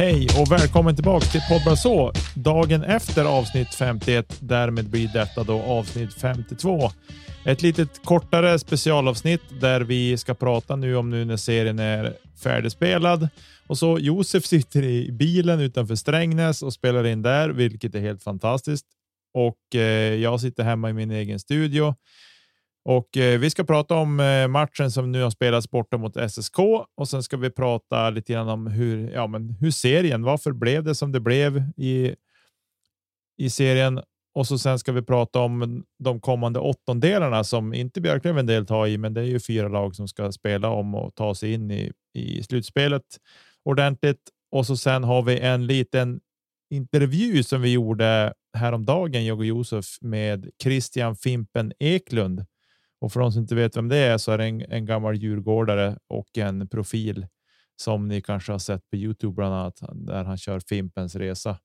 [0.00, 2.12] Hej och välkommen tillbaka till podd så.
[2.34, 4.36] Dagen efter avsnitt 51.
[4.40, 6.90] Därmed blir detta då avsnitt 52.
[7.44, 13.28] Ett litet kortare specialavsnitt där vi ska prata nu om nu när serien är färdigspelad.
[13.66, 18.22] Och så Josef sitter i bilen utanför Strängnäs och spelar in där, vilket är helt
[18.22, 18.86] fantastiskt.
[19.34, 21.94] Och eh, jag sitter hemma i min egen studio.
[22.84, 26.58] Och eh, Vi ska prata om eh, matchen som nu har spelats borta mot SSK
[26.96, 30.84] och sen ska vi prata lite grann om hur, ja, men hur serien, varför blev
[30.84, 32.14] det som det blev i,
[33.38, 34.00] i serien?
[34.34, 38.98] Och så sen ska vi prata om de kommande åttondelarna som inte Björklöven deltar i,
[38.98, 41.92] men det är ju fyra lag som ska spela om och ta sig in i,
[42.14, 43.02] i slutspelet
[43.64, 44.20] ordentligt.
[44.52, 46.20] Och så sen har vi en liten
[46.70, 52.44] intervju som vi gjorde häromdagen, jag och Josef, med Christian Fimpen Eklund
[53.00, 55.16] och för de som inte vet vem det är så är det en, en gammal
[55.16, 57.26] djurgårdare och en profil
[57.76, 61.58] som ni kanske har sett på Youtube bland annat där han kör Fimpens resa.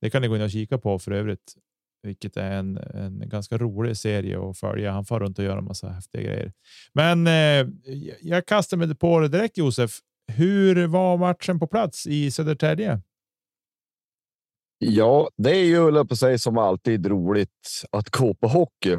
[0.00, 1.54] Det kan ni gå in och kika på för övrigt,
[2.02, 4.92] vilket är en, en ganska rolig serie att följa.
[4.92, 6.52] Han far runt och gör en massa häftiga grejer.
[6.92, 7.66] Men eh,
[8.20, 9.90] jag kastar mig på det direkt Josef.
[10.32, 13.00] Hur var matchen på plats i Södertälje?
[14.78, 18.90] Ja, det är ju på sig som alltid roligt att gå på hockey.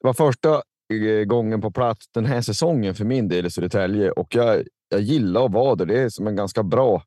[0.00, 0.62] Det var första
[0.92, 5.00] Eh, gången på plats den här säsongen för min del i Södertälje och jag, jag
[5.00, 5.86] gillar att vara där.
[5.86, 7.02] Det är som en ganska bra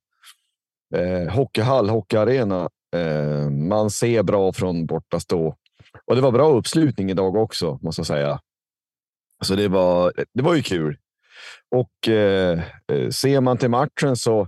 [0.95, 2.69] eh, hockeyhall, hockeyarena.
[2.95, 5.55] Eh, man ser bra från borta stå
[6.05, 8.39] och det var bra uppslutning idag också måste jag säga.
[9.43, 10.97] Så det var, det var ju kul.
[11.75, 12.59] Och eh,
[12.91, 14.41] eh ser man till matchen så,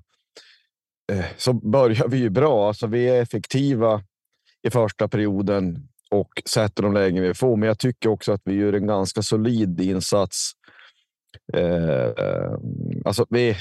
[1.12, 2.68] eh, så börjar vi ju bra.
[2.68, 4.02] Alltså, vi är effektiva
[4.68, 7.58] i första perioden och sätter de lägen vi får.
[7.58, 10.52] Men jag tycker också att vi gör en ganska solid insats.
[11.54, 12.54] Eh,
[13.06, 13.58] alltså vi är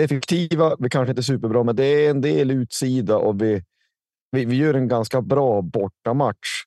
[0.00, 3.62] effektiva, vi kanske inte är superbra, men det är en del utsida och vi,
[4.30, 6.64] vi, vi gör en ganska bra bortamatch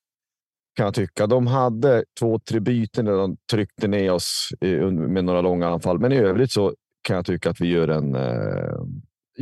[0.76, 1.28] kan jag tycka.
[1.28, 4.50] De hade två, tre byten där de tryckte ner oss
[4.92, 8.16] med några långa anfall, men i övrigt så kan jag tycka att vi gör en
[8.16, 8.82] eh,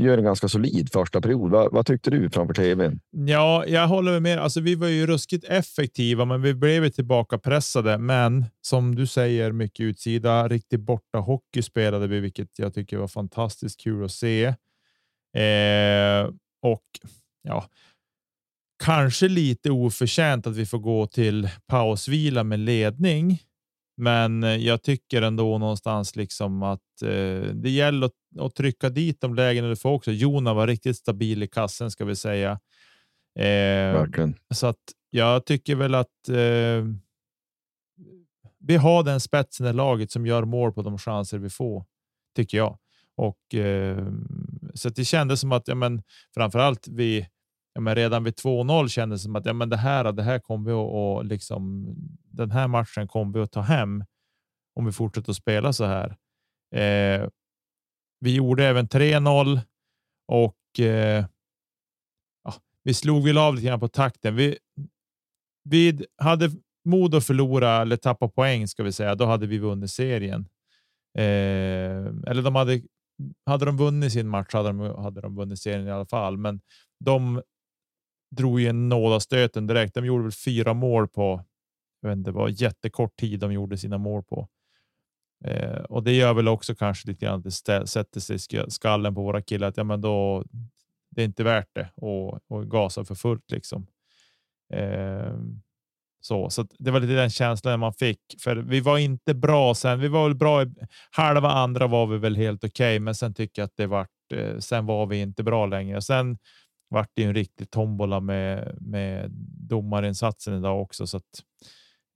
[0.03, 1.51] gör en ganska solid första period.
[1.51, 2.99] Vad, vad tyckte du framför tvn?
[3.11, 4.39] Ja, jag håller med.
[4.39, 7.97] Alltså, vi var ju ruskigt effektiva, men vi blev tillbaka pressade.
[7.97, 13.07] Men som du säger, mycket utsida, riktigt borta hockey spelade vi, vilket jag tycker var
[13.07, 14.45] fantastiskt kul att se.
[15.35, 16.29] Eh,
[16.61, 16.85] och
[17.41, 17.65] ja,
[18.83, 23.41] kanske lite oförtjänt att vi får gå till pausvila med ledning.
[23.99, 29.21] Men eh, jag tycker ändå någonstans liksom att eh, det gäller att, att, trycka dit
[29.21, 30.11] de lägena du får också.
[30.11, 32.59] Jona var riktigt stabil i kassen ska vi säga.
[33.39, 33.91] Eh,
[34.53, 34.77] så att
[35.09, 36.85] jag tycker väl att eh,
[38.59, 41.85] vi har den spetsen i laget som gör mål på de chanser vi får,
[42.35, 42.77] tycker jag.
[43.17, 44.07] Och eh,
[44.73, 46.01] så det kändes som att ja, men
[46.33, 47.27] framförallt vi
[47.73, 50.39] ja, men redan vid 2-0 kändes det som att ja, men det här, det här
[50.39, 51.85] kommer vi att och liksom,
[52.23, 54.03] den här matchen kommer vi att ta hem
[54.75, 56.17] om vi fortsätter att spela så här.
[56.75, 57.27] Eh,
[58.19, 59.59] vi gjorde även 3-0
[60.27, 61.25] och eh,
[62.43, 64.35] ja, vi slog väl av lite grann på takten.
[64.35, 64.57] Vi,
[65.63, 66.51] vi hade
[66.85, 69.15] mod att förlora eller tappa poäng ska vi säga.
[69.15, 70.49] Då hade vi vunnit serien.
[71.17, 72.81] Eh, eller de hade
[73.45, 76.61] hade de vunnit sin match hade de, hade de vunnit serien i alla fall, men
[76.99, 77.41] de
[78.29, 79.93] drog ju en nådastöten direkt.
[79.93, 81.43] De gjorde väl fyra mål på,
[82.01, 84.47] jag vet inte, det var jättekort tid de gjorde sina mål på.
[85.45, 89.15] Eh, och det gör väl också kanske lite grann att det sätter sig i skallen
[89.15, 90.43] på våra killar att ja, men då
[91.09, 93.87] det är inte värt det och, och gasa för fullt liksom.
[94.73, 95.33] Eh,
[96.21, 99.99] så, så det var lite den känslan man fick, för vi var inte bra sen.
[99.99, 100.63] Vi var väl bra.
[100.63, 100.67] i
[101.11, 104.09] Halva andra var vi väl helt okej, okay, men sen tycker jag att det vart.
[104.33, 106.01] Eh, sen var vi inte bra längre.
[106.01, 106.37] Sen
[106.89, 109.31] vart det en riktig tombola med med
[109.69, 111.43] domarinsatsen idag också, så att.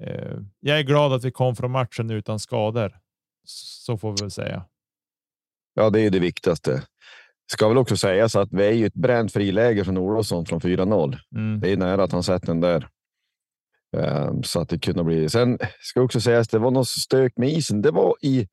[0.04, 2.98] Eh, jag är glad att vi kom från matchen utan skador.
[3.46, 4.66] Så får vi väl säga.
[5.74, 6.84] Ja, det är det viktigaste.
[7.52, 11.18] Ska väl också sägas att vi är ju ett bränt friläge från Olofsson från 4-0.
[11.36, 11.60] Mm.
[11.60, 12.88] Det är nära att han sett den där.
[13.98, 15.30] Um, så att det kunde bli.
[15.30, 17.82] Sen ska också sägas, det var något stök med isen.
[17.82, 18.48] Det var i,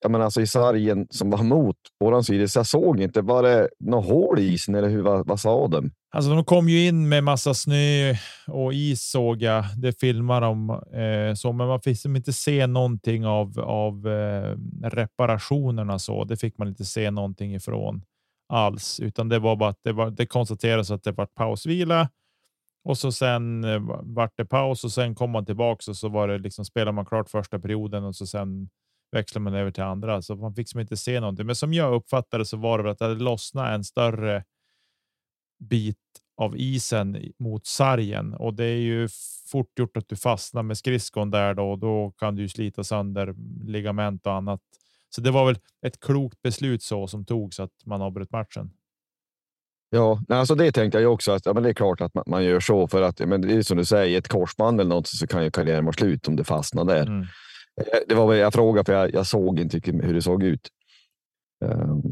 [0.00, 2.48] jag menar alltså i sargen som var mot våran sida.
[2.48, 3.22] Så jag såg inte.
[3.22, 5.02] Var det något hål i isen eller hur?
[5.02, 5.90] Vad, vad sa de?
[6.10, 8.14] Alltså, de kom ju in med massa snö
[8.46, 9.64] och is såg jag.
[9.76, 14.56] Det filmar de eh, så, men man fick liksom inte se någonting av av eh,
[14.84, 16.24] reparationerna så.
[16.24, 18.02] Det fick man inte se någonting ifrån
[18.52, 20.10] alls, utan det var bara att det var.
[20.10, 22.08] Det konstaterades att det var pausvila
[22.84, 26.28] och så sen eh, vart det paus och sen kom man tillbaka och så var
[26.28, 28.68] det liksom spelar man klart första perioden och så sen
[29.12, 31.46] växlar man över till andra så man fick som inte se någonting.
[31.46, 34.44] Men som jag uppfattade så var det väl att det hade lossnat en större
[35.58, 35.96] bit
[36.36, 39.08] av isen mot sargen och det är ju
[39.50, 43.34] fort gjort att du fastnar med skridskon där då och då kan du slita sönder
[43.64, 44.60] ligament och annat.
[45.08, 48.70] Så det var väl ett klokt beslut så som togs att man avbröt matchen.
[49.90, 52.44] Ja, alltså det tänkte jag också att ja, men det är klart att man, man
[52.44, 55.26] gör så för att men det är som du säger, ett korsband eller något så
[55.26, 57.06] kan ju karriären vara slut om det fastnar där.
[57.06, 57.26] Mm.
[57.80, 60.68] Eh, det var väl jag frågade för jag, jag såg inte hur det såg ut.
[61.64, 62.02] Um,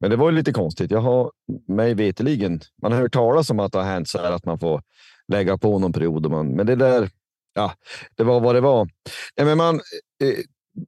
[0.00, 0.90] men det var ju lite konstigt.
[0.90, 1.32] Jag har
[1.68, 4.58] mig veteligen, man har hört talas om att det har hänt så här att man
[4.58, 4.82] får
[5.28, 6.30] lägga på någon period.
[6.30, 7.10] Man, men det där,
[7.54, 7.72] ja,
[8.14, 8.88] det var vad det var.
[9.36, 9.74] Men man,
[10.22, 10.34] eh,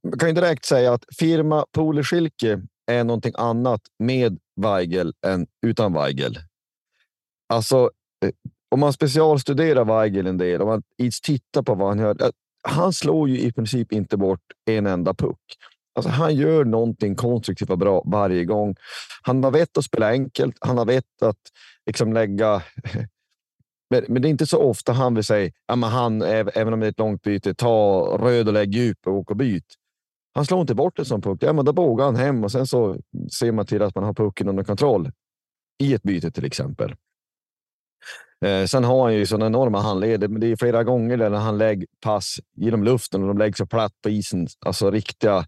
[0.02, 5.92] man kan ju direkt säga att firma Poleskilke är någonting annat med Weigel än utan
[5.92, 6.38] Weigel.
[7.48, 7.90] Alltså,
[8.24, 8.30] eh,
[8.68, 10.82] om man specialstuderar Weigel en del, om man
[11.22, 12.16] tittar på vad han gör.
[12.68, 15.40] Han slår ju i princip inte bort en enda puck.
[15.94, 18.74] Alltså, han gör någonting konstruktivt och bra varje gång.
[19.22, 20.56] Han har vett att spela enkelt.
[20.60, 21.40] Han har vett att
[21.86, 22.62] liksom lägga
[23.90, 26.80] men, men, det är inte så ofta han vill säga, ja, men han, även om
[26.80, 29.74] det är ett långt byte, ta röd och lägg djup och åk och byt.
[30.34, 31.38] Han slår inte bort en sån puck.
[31.42, 32.96] Ja, men då bågar han hem och sen så
[33.38, 35.10] ser man till att man har pucken under kontroll
[35.78, 36.94] i ett byte till exempel.
[38.44, 41.58] Eh, sen har han ju sådana enorma handleder, men det är flera gånger där han
[41.58, 44.48] lägger pass genom luften och de lägger så platt på isen.
[44.66, 45.46] Alltså riktiga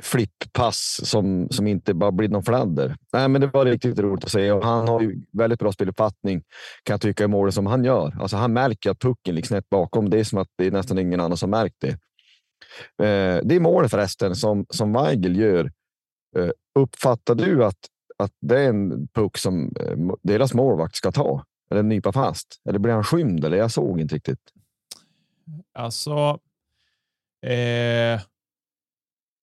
[0.00, 2.96] flipppass som, som inte bara blir någon fladder.
[3.12, 6.42] Nej, men det var riktigt roligt att se och han har ju väldigt bra speluppfattning
[6.82, 8.16] kan jag tycka i målet som han gör.
[8.20, 10.10] Alltså han märker att pucken ligger snett bakom.
[10.10, 11.90] Det är som att det är nästan ingen annan som märkt det.
[13.06, 15.70] Eh, det är målet förresten som, som Weigel gör.
[16.36, 17.78] Eh, uppfattar du att,
[18.18, 21.44] att det är en puck som eh, deras målvakt ska ta?
[21.70, 22.60] Eller nypa fast?
[22.68, 23.44] Eller blir han skymd?
[23.44, 24.52] Eller jag såg inte riktigt.
[25.74, 26.40] Alltså.
[27.42, 28.20] Eh,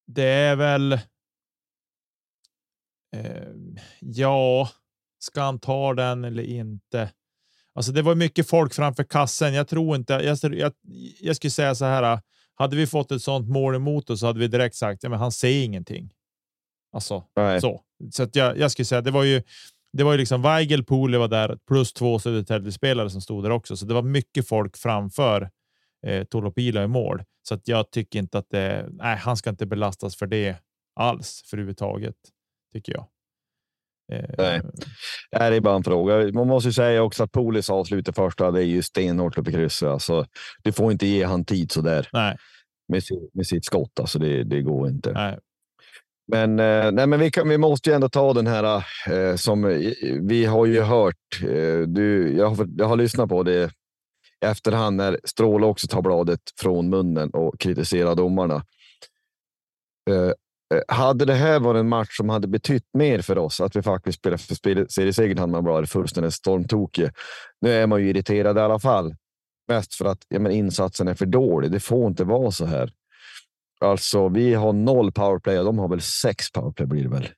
[0.08, 0.94] det är väl.
[3.16, 3.48] Eh,
[4.00, 4.70] ja,
[5.20, 7.12] ska han ta den eller inte?
[7.76, 9.54] Alltså, det var mycket folk framför kassen.
[9.54, 10.14] Jag tror inte.
[10.14, 10.74] Jag, jag,
[11.20, 12.22] jag skulle säga så här.
[12.56, 15.20] Hade vi fått ett sånt mål emot oss så hade vi direkt sagt ja, men
[15.20, 16.14] han ser ingenting.
[16.92, 17.62] Alltså Nej.
[17.62, 17.82] så.
[18.12, 19.42] Så att jag, jag skulle säga det var ju.
[19.98, 23.78] Det var ju liksom Weigel, Pole var där plus två Södertälje-spelare som stod där också,
[23.78, 25.50] så det var mycket folk framför
[26.06, 27.24] eh, Tolopila i mål.
[27.48, 28.90] Så att jag tycker inte att det.
[28.92, 30.58] Nej, han ska inte belastas för det
[30.96, 32.16] alls för överhuvudtaget
[32.74, 33.08] tycker jag.
[34.12, 34.62] Eh,
[35.32, 36.34] Nej, det är bara en fråga.
[36.34, 39.50] Man måste ju säga också att Polis avslut i första, det är ju stenhårt uppe
[39.50, 39.90] i krysset.
[39.90, 40.26] Alltså,
[40.64, 42.10] du får inte ge han tid så där.
[42.88, 45.12] Med, med sitt skott, alltså det, det går inte.
[45.12, 45.40] Nej.
[46.28, 49.64] Men, eh, nej, men vi, kan, vi måste ju ändå ta den här eh, som
[50.22, 51.42] vi har ju hört.
[51.44, 53.72] Eh, du, jag, har, jag har lyssnat på det
[54.44, 58.66] i efterhand när Stråle också tar bladet från munnen och kritiserar domarna.
[60.10, 60.34] Eh, eh
[60.88, 64.20] hade det här varit en match som hade betytt mer för oss, att vi faktiskt
[64.20, 67.10] spelar för seriesegern, hade man varit fullständigt stormtokig.
[67.62, 69.16] Nu är man ju irriterad i alla fall.
[69.68, 71.72] Mest för att ja, men insatsen är för dålig.
[71.72, 72.92] Det får inte vara så här.
[73.84, 77.30] Alltså, vi har noll powerplay och de har väl sex powerplay blir det väl.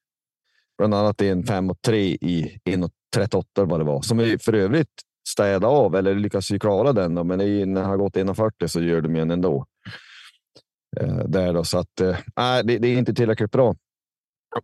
[0.77, 4.89] Bland annat en 5 och 3 i 1.38 vad det var, som vi för övrigt
[5.27, 7.15] städa av eller lyckas ju klara den.
[7.15, 7.37] Då, men
[7.73, 9.65] när det har gått 1.40 så gör de en ändå.
[10.97, 12.17] Eh, där då, så att, eh,
[12.63, 13.75] det, det, är inte tillräckligt bra.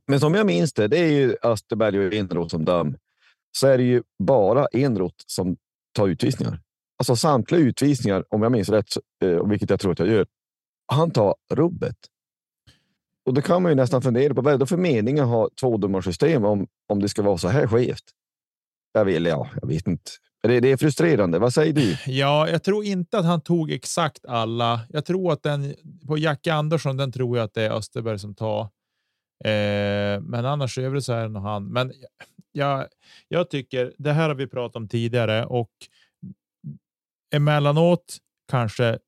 [0.08, 2.98] Men som jag minns det, det är ju Österberg och Enroth som döm.
[3.58, 5.58] Så är det ju bara Enroth som
[5.94, 6.60] tar utvisningar.
[7.00, 8.88] Alltså samtliga utvisningar, om jag minns rätt,
[9.24, 10.26] eh, vilket jag tror att jag gör,
[10.94, 11.98] han tar rubbet.
[13.26, 15.50] Och då kan man ju nästan fundera på vad är det för mening att ha
[15.60, 18.04] tvådomarsystem om, om det ska vara så här skevt?
[18.94, 20.12] Jag vill, ja, jag vet inte.
[20.44, 21.40] Det, det är frustrerande.
[21.40, 21.98] Vad säger du?
[22.12, 24.82] Ja, jag tror inte att han tog exakt alla.
[24.90, 25.76] Jag tror att den
[26.08, 28.62] på Jack Andersson, den tror jag att det är Österberg som tar.
[29.44, 31.68] Eh, men annars är det så här nog han.
[31.68, 31.94] Men
[32.52, 32.88] jag,
[33.28, 35.72] jag tycker det här har vi pratat om tidigare och
[37.36, 38.18] emellanåt
[38.52, 39.00] kanske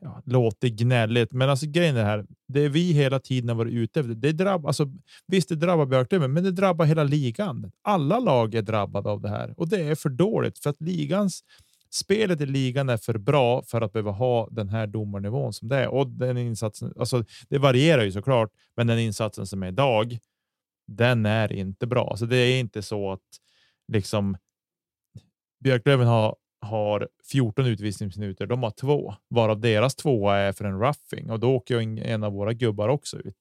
[0.00, 2.26] ja, låter gnälligt, men alltså grejen är här.
[2.48, 4.14] Det är vi hela tiden har varit ute efter.
[4.14, 4.86] Det drabbar, alltså,
[5.26, 7.72] visst, det drabbar Björklöven, men det drabbar hela ligan.
[7.82, 11.42] Alla lag är drabbade av det här och det är för dåligt för att ligans
[11.90, 15.76] spelet i ligan är för bra för att behöva ha den här domarnivån som det
[15.76, 16.92] är och den insatsen.
[16.98, 20.18] Alltså, det varierar ju såklart, men den insatsen som är idag,
[20.86, 22.04] den är inte bra.
[22.04, 23.20] Så alltså, det är inte så att
[23.92, 24.36] liksom
[25.64, 28.46] Björklöven har har 14 utvisningsminuter.
[28.46, 32.32] De har två, varav deras tvåa är för en roughing och då åker en av
[32.32, 33.36] våra gubbar också ut.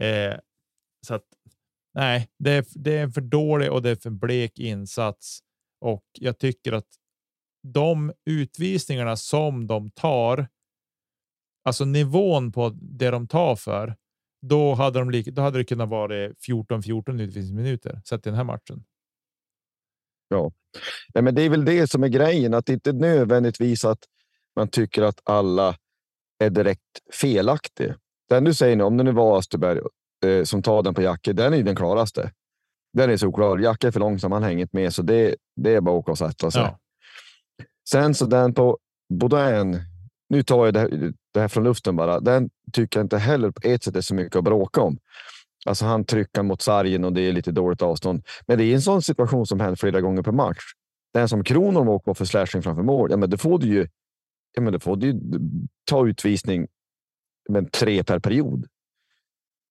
[0.00, 0.34] Eh,
[1.06, 1.24] så att
[1.94, 5.38] nej, det är, det är en för dålig och det är för blek insats
[5.80, 6.88] och jag tycker att
[7.62, 10.48] de utvisningarna som de tar,
[11.64, 13.96] alltså nivån på det de tar för,
[14.46, 18.84] då hade, de då hade det kunnat vara 14-14 utvisningsminuter sett i den här matchen.
[20.28, 20.52] Ja,
[21.14, 23.98] Nej, men det är väl det som är grejen, att det inte nödvändigtvis att
[24.56, 25.76] man tycker att alla
[26.38, 26.82] är direkt
[27.12, 27.94] felaktiga.
[28.28, 29.80] Den du säger nu, om det nu var Österberg
[30.26, 32.32] eh, som tar den på Jacke, den är den klaraste.
[32.92, 33.58] Den är såklar.
[33.58, 36.10] Jacke är för långsam, han hänger inte med, så det, det är bara att åka
[36.10, 36.62] och sätta sig.
[36.62, 36.78] Ja.
[37.90, 38.78] Sen så den på
[39.12, 39.80] Baudin,
[40.28, 42.20] nu tar jag det här, det här från luften bara.
[42.20, 44.98] Den tycker jag inte heller på ett sätt är så mycket att bråka om.
[45.66, 48.22] Alltså han trycker mot sargen och det är lite dåligt avstånd.
[48.46, 50.64] Men det är en sån situation som händer flera gånger per match.
[51.14, 53.88] Den som Kronholm åker på för slashing framför mål, ja, men det får du ju.
[54.54, 55.20] Ja, men det får du
[55.84, 56.66] ta utvisning.
[57.48, 58.66] Men tre per period.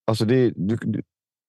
[0.08, 0.78] Alltså det, du,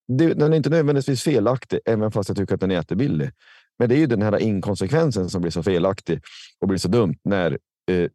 [0.08, 3.30] det, den är inte nödvändigtvis felaktig, även fast jag tycker att den är jättebillig.
[3.78, 6.20] Men det är ju den här inkonsekvensen som blir så felaktig
[6.60, 7.58] och blir så dumt när
[7.90, 8.10] eh,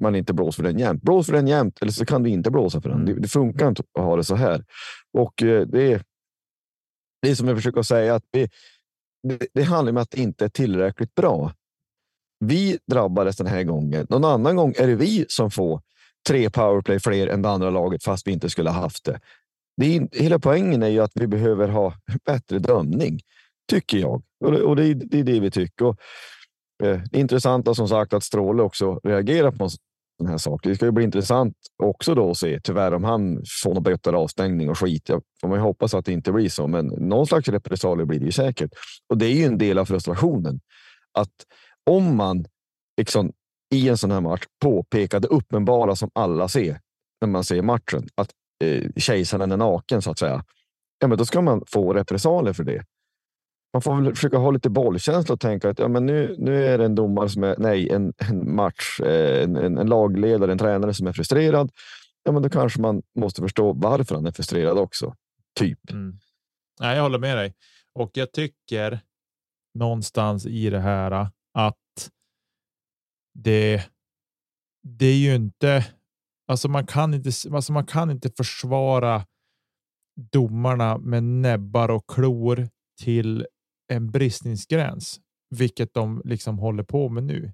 [0.00, 1.02] man inte blåser för den jämt.
[1.02, 3.00] Blås för den jämt eller så kan du inte blåsa för den.
[3.00, 3.14] Mm.
[3.14, 4.64] Det, det, funkar inte att ha det så här.
[5.12, 6.02] Och eh, det är,
[7.22, 8.48] det är som jag försöker säga, att vi,
[9.28, 11.52] det, det handlar om att det inte är tillräckligt bra.
[12.44, 14.06] Vi drabbades den här gången.
[14.10, 15.80] Någon annan gång är det vi som får
[16.28, 19.20] tre powerplay fler än det andra laget fast vi inte skulle ha haft det.
[19.76, 23.20] det är, hela poängen är ju att vi behöver ha bättre dömning,
[23.70, 24.22] tycker jag.
[24.44, 25.84] Och det, och det, det är det vi tycker.
[25.84, 26.00] Och
[26.82, 30.60] Eh, det intressanta som sagt att Stråle också reagerar på en sån här sak.
[30.62, 34.12] Det ska ju bli intressant också då att se tyvärr om han får någon böter
[34.12, 35.08] avstängning och skit.
[35.08, 38.26] Jag får man hoppas att det inte blir så, men någon slags repressalier blir det
[38.26, 38.70] ju säkert.
[39.08, 40.60] Och det är ju en del av frustrationen
[41.18, 41.32] att
[41.90, 42.44] om man
[42.96, 43.32] liksom
[43.74, 46.80] i en sån här match påpekar det uppenbara som alla ser
[47.20, 48.30] när man ser matchen, att
[48.64, 50.44] eh, kejsaren är naken så att säga.
[50.98, 52.84] Ja, men då ska man få repressalier för det
[53.72, 56.78] man får väl försöka ha lite bollkänsla och tänka att ja, men nu, nu är
[56.78, 60.58] det en domare som är, nej, en, en match, eh, en, en, en, lagledare, en
[60.58, 61.72] tränare som är frustrerad.
[62.22, 65.14] Ja, men då kanske man måste förstå varför han är frustrerad också.
[65.58, 65.90] Typ.
[65.90, 66.18] Mm.
[66.80, 67.54] Nej, jag håller med dig
[67.94, 69.00] och jag tycker
[69.74, 72.10] någonstans i det här att
[73.34, 73.82] det.
[74.82, 75.86] Det är ju inte.
[76.48, 77.30] Alltså man kan inte.
[77.52, 79.26] Alltså man kan inte försvara
[80.32, 82.68] domarna med näbbar och klor
[83.00, 83.46] till
[83.92, 85.20] en bristningsgräns,
[85.50, 87.52] vilket de liksom håller på med nu.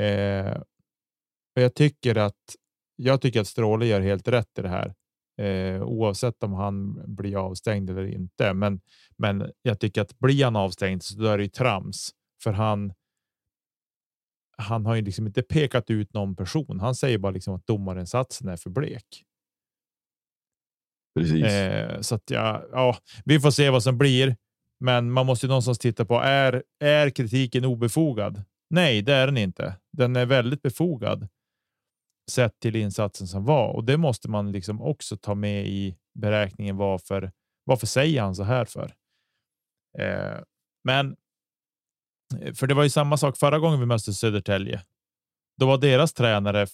[0.00, 0.60] Eh,
[1.56, 2.56] och jag tycker att
[2.96, 4.94] jag tycker att Stråle gör helt rätt i det här,
[5.38, 8.54] eh, oavsett om han blir avstängd eller inte.
[8.54, 8.80] Men,
[9.16, 12.10] men jag tycker att blir han avstängd så då är det ju trams
[12.42, 12.92] för han.
[14.58, 16.80] Han har ju liksom inte pekat ut någon person.
[16.80, 19.24] Han säger bara liksom att domarinsatsen är för blek.
[21.14, 21.44] Precis.
[21.44, 24.36] Eh, så att ja, ja, vi får se vad som blir.
[24.80, 28.44] Men man måste ju någonstans titta på, är, är kritiken obefogad?
[28.70, 29.76] Nej, det är den inte.
[29.92, 31.28] Den är väldigt befogad
[32.30, 36.76] sett till insatsen som var och det måste man liksom också ta med i beräkningen.
[36.76, 37.32] Varför?
[37.64, 38.94] Varför säger han så här för?
[39.98, 40.40] Eh,
[40.84, 41.16] men.
[42.40, 44.82] Eh, för det var ju samma sak förra gången vi mötte Södertälje.
[45.60, 46.66] Då var deras tränare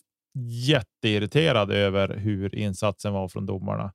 [0.68, 3.92] jätteirriterad över hur insatsen var från domarna.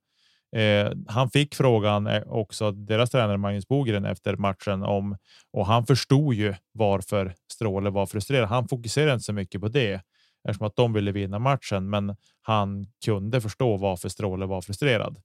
[0.56, 5.18] Eh, han fick frågan eh, också deras tränare Magnus Bogren efter matchen om
[5.54, 8.50] och han förstod ju varför Stråle var frustrerad.
[8.50, 10.02] Han fokuserade inte så mycket på det
[10.48, 15.22] eftersom att de ville vinna matchen, men han kunde förstå varför Stråle var frustrerad.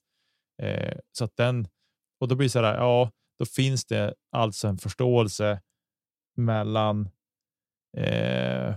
[0.62, 1.68] Eh, så att den
[2.22, 2.74] och då blir det så här.
[2.74, 5.60] Ja, då finns det alltså en förståelse
[6.36, 7.08] mellan
[7.96, 8.74] eh,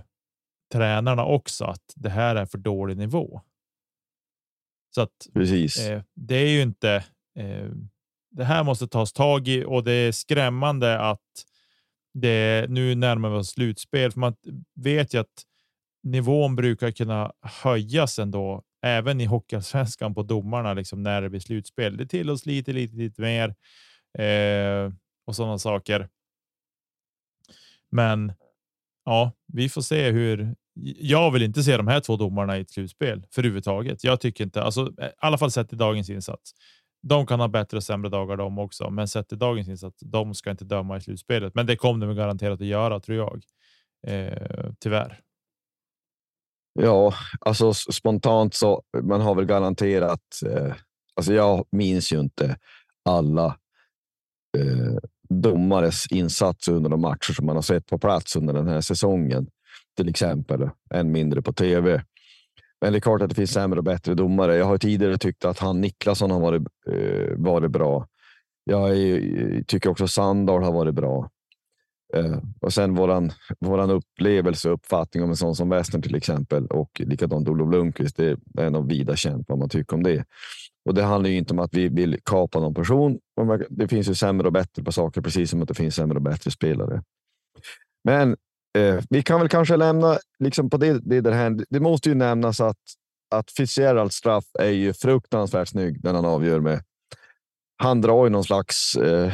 [0.72, 3.40] tränarna också att det här är för dålig nivå.
[4.96, 5.78] Så att Precis.
[5.78, 7.04] eh, det är ju inte.
[7.38, 7.70] Eh,
[8.30, 11.44] det här måste tas tag i och det är skrämmande att
[12.14, 14.34] det nu närmar vi oss slutspel för man
[14.74, 15.42] vet ju att
[16.02, 21.96] nivån brukar kunna höjas ändå, även i Hockeyallsvenskan på domarna liksom när det blir slutspel.
[21.96, 23.54] Det tillåts lite, lite, lite mer
[24.18, 24.92] eh,
[25.26, 26.08] och sådana saker.
[27.90, 28.32] Men
[29.04, 30.54] ja, vi får se hur.
[31.00, 34.04] Jag vill inte se de här två domarna i ett slutspel för överhuvudtaget.
[34.04, 36.52] Jag tycker inte, alltså eh, i alla fall sett i dagens insats.
[37.02, 40.00] De kan ha bättre och sämre dagar de också, men sett i dagens insats.
[40.00, 43.42] De ska inte döma i slutspelet, men det kommer de garanterat att göra tror jag.
[44.06, 45.20] Eh, tyvärr.
[46.78, 50.42] Ja, alltså spontant så man har väl garanterat.
[50.46, 50.74] Eh,
[51.16, 52.58] alltså jag minns ju inte
[53.04, 53.46] alla
[54.58, 58.80] eh, domares insatser under de matcher som man har sett på plats under den här
[58.80, 59.46] säsongen,
[59.96, 60.70] till exempel.
[60.90, 62.02] Än mindre på tv.
[62.80, 64.56] Men det är klart att det finns sämre och bättre domare.
[64.56, 68.06] Jag har tidigare tyckt att han Niklasson har varit, eh, varit bra.
[68.64, 71.30] Jag är, tycker också Sandahl har varit bra.
[72.14, 76.66] Eh, och sen våran, våran upplevelse och uppfattning om en sån som Western till exempel
[76.66, 78.16] och likadant Olof Lundqvist.
[78.16, 80.24] Det är nog vida känt vad man tycker om det.
[80.84, 83.18] Och det handlar ju inte om att vi vill kapa någon person.
[83.68, 86.22] Det finns ju sämre och bättre på saker, precis som att det finns sämre och
[86.22, 87.02] bättre spelare.
[88.04, 88.36] Men
[88.76, 91.64] eh, vi kan väl kanske lämna liksom på det, det, det här.
[91.68, 92.78] Det måste ju nämnas att,
[93.30, 96.82] att Fitzgeralds straff är ju fruktansvärt snygg när han avgör med
[97.76, 99.32] han drar ju någon slags eh,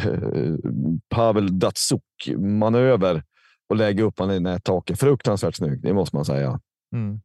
[1.08, 2.02] Pavel Datsuk
[2.38, 3.22] manöver
[3.68, 5.00] och lägger upp honom i nättaket.
[5.00, 6.60] Fruktansvärt snygg, det måste man säga.
[6.94, 7.20] Mm.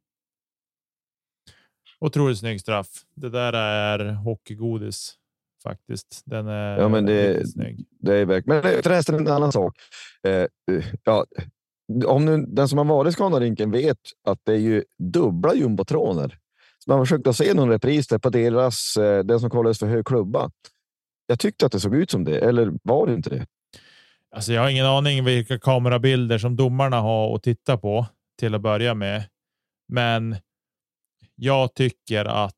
[1.99, 2.87] Otroligt snygg straff.
[3.15, 5.15] Det där är hockeygodis
[5.63, 6.21] faktiskt.
[6.25, 7.85] Den är ja, men det, snygg.
[7.99, 8.61] Det är verkligen.
[8.61, 9.75] Men förresten en annan sak.
[10.23, 10.45] Eh,
[11.03, 11.25] ja,
[12.05, 16.37] om nu, den som har varit i Scanarinken vet att det är ju dubbla jumbotroner.
[16.79, 20.05] Så man försökte se någon repris där på deras, eh, den som kallades för hög
[20.05, 20.51] klubba.
[21.27, 23.45] Jag tyckte att det såg ut som det, eller var det inte det?
[24.35, 28.05] Alltså, jag har ingen aning vilka kamerabilder som domarna har att titta på
[28.39, 29.23] till att börja med.
[29.87, 30.35] Men
[31.35, 32.53] jag tycker att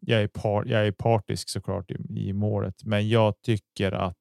[0.00, 4.16] jag är, par, jag är partisk såklart i, i målet, men jag tycker att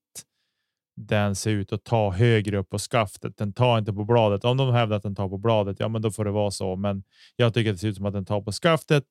[1.08, 3.38] den ser ut att ta högre upp på skaftet.
[3.38, 4.46] Den tar inte på bladet.
[4.46, 6.76] Om de hävdar att den tar på bladet, ja, men då får det vara så.
[6.76, 7.04] Men
[7.36, 9.04] jag tycker att det ser ut som att den tar på skaftet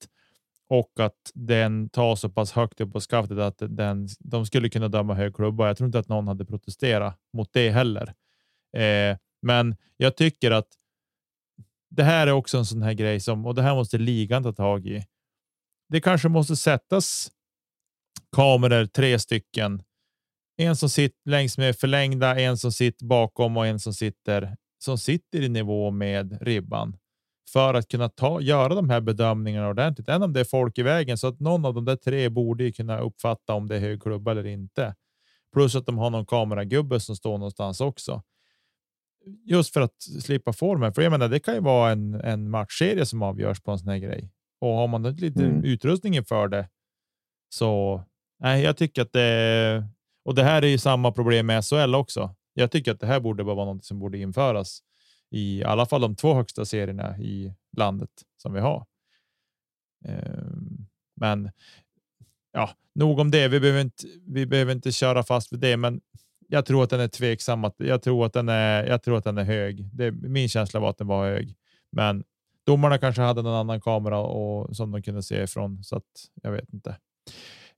[0.68, 4.88] och att den tar så pass högt upp på skaftet att den, de skulle kunna
[4.88, 5.66] döma hög klubba.
[5.66, 8.14] Jag tror inte att någon hade protesterat mot det heller.
[8.76, 10.68] Eh, men jag tycker att
[11.90, 14.52] det här är också en sån här grej som och det här måste ligan ta
[14.52, 15.04] tag i.
[15.88, 17.30] Det kanske måste sättas
[18.36, 19.82] kameror, tre stycken.
[20.60, 24.98] En som sitter längs med förlängda, en som sitter bakom och en som sitter som
[24.98, 26.96] sitter i nivå med ribban
[27.52, 30.08] för att kunna ta, göra de här bedömningarna ordentligt.
[30.08, 32.72] Än om det är folk i vägen så att någon av de där tre borde
[32.72, 34.94] kunna uppfatta om det är hög klubba eller inte.
[35.52, 38.22] Plus att de har någon kameragubbe som står någonstans också.
[39.44, 40.92] Just för att slippa formen.
[40.92, 43.88] För jag menar, det kan ju vara en, en matchserie som avgörs på en sån
[43.88, 44.30] här grej.
[44.60, 45.64] Och har man lite mm.
[45.64, 46.68] utrustning för det
[47.48, 48.02] så
[48.40, 49.88] nej, jag tycker att det
[50.28, 52.34] och det här är ju samma problem med SHL också.
[52.54, 54.82] Jag tycker att det här borde vara något som borde införas
[55.30, 58.10] i alla fall de två högsta serierna i landet
[58.42, 58.86] som vi har.
[60.04, 60.86] Ehm,
[61.16, 61.50] men
[62.52, 63.48] ja, nog om det.
[63.48, 64.04] Vi behöver inte.
[64.26, 66.00] Vi behöver inte köra fast vid det, men
[66.48, 67.64] jag tror att den är tveksam.
[67.64, 68.84] Att, jag tror att den är.
[68.86, 69.84] Jag tror att den är hög.
[69.92, 71.54] Det, min känsla var att den var hög,
[71.92, 72.24] men
[72.66, 76.52] domarna kanske hade någon annan kamera och som de kunde se ifrån så att jag
[76.52, 76.96] vet inte.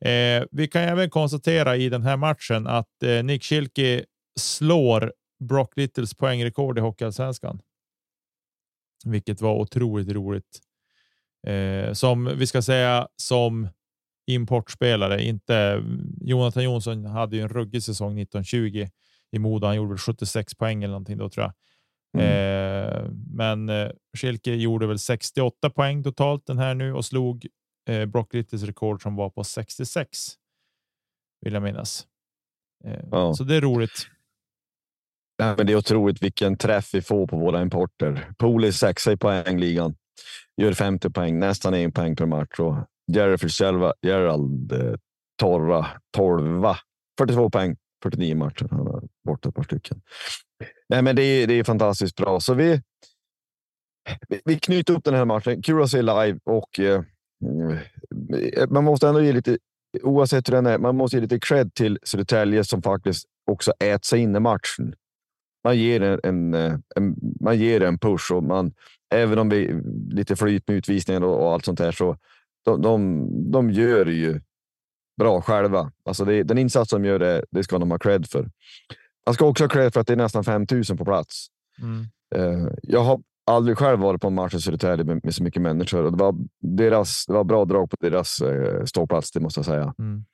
[0.04, 4.04] Eh, vi kan även konstatera i den här matchen att eh, Nick Schilke
[4.40, 5.12] slår
[5.44, 7.60] Brock Littles poängrekord i Hockeyallsvenskan.
[9.04, 10.60] Vilket var otroligt roligt.
[11.46, 13.68] Eh, som vi ska säga som
[14.26, 15.84] importspelare, inte
[16.20, 18.88] Jonathan Jonsson hade ju en ruggig säsong 1920
[19.32, 19.66] i Modo.
[19.66, 21.52] Han gjorde väl 76 poäng eller någonting då tror jag.
[22.14, 22.26] Mm.
[22.26, 27.46] Eh, men eh, Schilke gjorde väl 68 poäng totalt den här nu och slog
[27.88, 30.18] eh, Brock Littles rekord som var på 66.
[31.40, 32.06] Vill jag minnas.
[32.84, 33.34] Eh, ja.
[33.34, 34.06] Så det är roligt.
[35.38, 38.32] Nej, men det är otroligt vilken träff vi får på våra importer.
[38.38, 39.94] Pooley sexa i poängligan.
[40.56, 42.58] Gör 50 poäng, nästan en poäng per match.
[42.58, 42.74] Och
[43.12, 44.94] Jerry Fitzgerald, Gerald, eh,
[45.38, 46.64] torra, 12,
[47.18, 48.68] 42 poäng, 49 matcher.
[48.70, 50.02] Han har borta ett par stycken.
[50.88, 52.40] Nej, men det är, det är fantastiskt bra.
[52.40, 52.82] Så vi,
[54.28, 55.62] vi, vi knyter upp den här matchen.
[55.62, 57.02] Kul att se live och eh,
[58.68, 59.58] man måste ändå ge lite
[60.02, 64.06] oavsett hur den är, man måste ge lite cred till Södertälje som faktiskt också äter
[64.06, 64.94] sig in i matchen.
[65.64, 66.54] Man ger en, en,
[66.96, 68.72] en, man ger en push och man,
[69.14, 72.16] även om vi lite flyt med utvisningar och, allt sånt här, så
[72.64, 74.40] de, de, de gör ju
[75.18, 75.92] bra själva.
[76.04, 78.50] Alltså det, den insats de gör, det, det ska de ha cred för.
[79.26, 81.46] Man ska också ha cred för att det är nästan 5000 på plats.
[81.82, 82.06] Mm.
[82.36, 85.62] Uh, jag har aldrig själv varit på en match i Södertälje med, med, så mycket
[85.62, 89.58] människor och det var, deras, det var bra drag på deras uh, ståplats, det måste
[89.58, 89.94] jag säga.
[89.98, 90.24] Mm.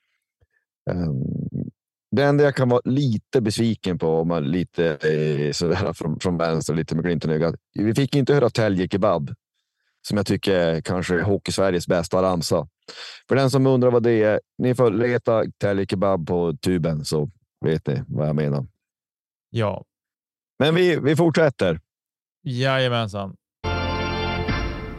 [0.91, 1.69] Um,
[2.11, 6.37] det enda jag kan vara lite besviken på, om man lite eh, sådär från, från
[6.37, 7.55] vänster, lite med glimten i ögat.
[7.73, 9.33] Vi fick inte höra Tälje Kebab,
[10.07, 12.67] som jag tycker är kanske Hockey-Sveriges bästa ramsa.
[13.27, 17.29] För den som undrar vad det är, ni får leta Tälje Kebab på tuben så
[17.65, 18.65] vet ni vad jag menar.
[19.49, 19.85] Ja.
[20.59, 21.79] Men vi, vi fortsätter.
[22.47, 23.35] Jajamensan.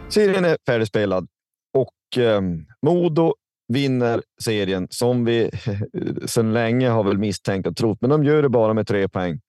[0.09, 1.29] Serien är färdigspelad
[1.75, 2.41] och eh,
[2.83, 3.35] Modo
[3.69, 5.51] vinner serien som vi
[6.27, 9.41] sedan länge har väl misstänkt och trott, men de gör det bara med tre poäng.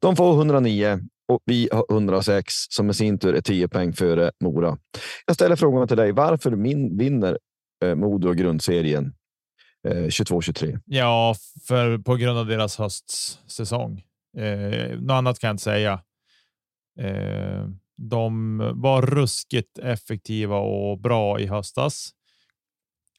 [0.00, 4.30] De får 109 och vi har 106 som i sin tur är 10 poäng före
[4.40, 4.78] Mora.
[5.26, 6.12] Jag ställer frågan till dig.
[6.12, 7.38] Varför min, vinner
[7.84, 9.14] eh, Modo grundserien
[9.88, 10.80] eh, 22-23?
[10.84, 11.34] Ja,
[11.68, 14.02] för på grund av deras höstsäsong.
[14.38, 16.00] Eh, något annat kan jag inte säga.
[16.98, 22.10] Eh, de var ruskigt effektiva och bra i höstas.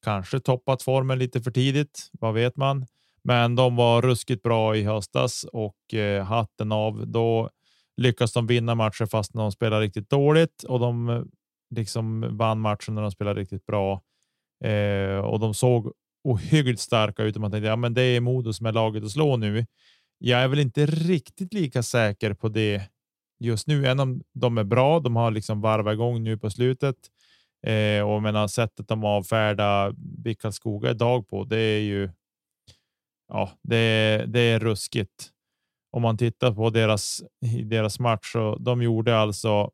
[0.04, 2.86] Kanske toppat formen lite för tidigt, vad vet man?
[3.24, 7.08] Men de var ruskigt bra i höstas och eh, hatten av.
[7.08, 7.50] Då
[7.98, 11.24] lyckas de vinna matcher fast de spelar riktigt dåligt och de eh,
[11.76, 14.02] liksom vann matchen när de spelade riktigt bra.
[14.64, 18.54] Eh, och de såg ohyggligt starka ut och man tänkte ja, men det är Modo
[18.54, 19.66] som är laget att slå nu.
[20.18, 22.82] Jag är väl inte riktigt lika säker på det
[23.40, 25.00] just nu, även om de är bra.
[25.00, 26.96] De har liksom varvat igång nu på slutet
[27.64, 32.10] Eh, och menar sättet de avfärdar Bickalskoga idag på, det är ju.
[33.28, 35.30] Ja, det, det är ruskigt.
[35.92, 39.72] Om man tittar på deras i deras match så de gjorde alltså.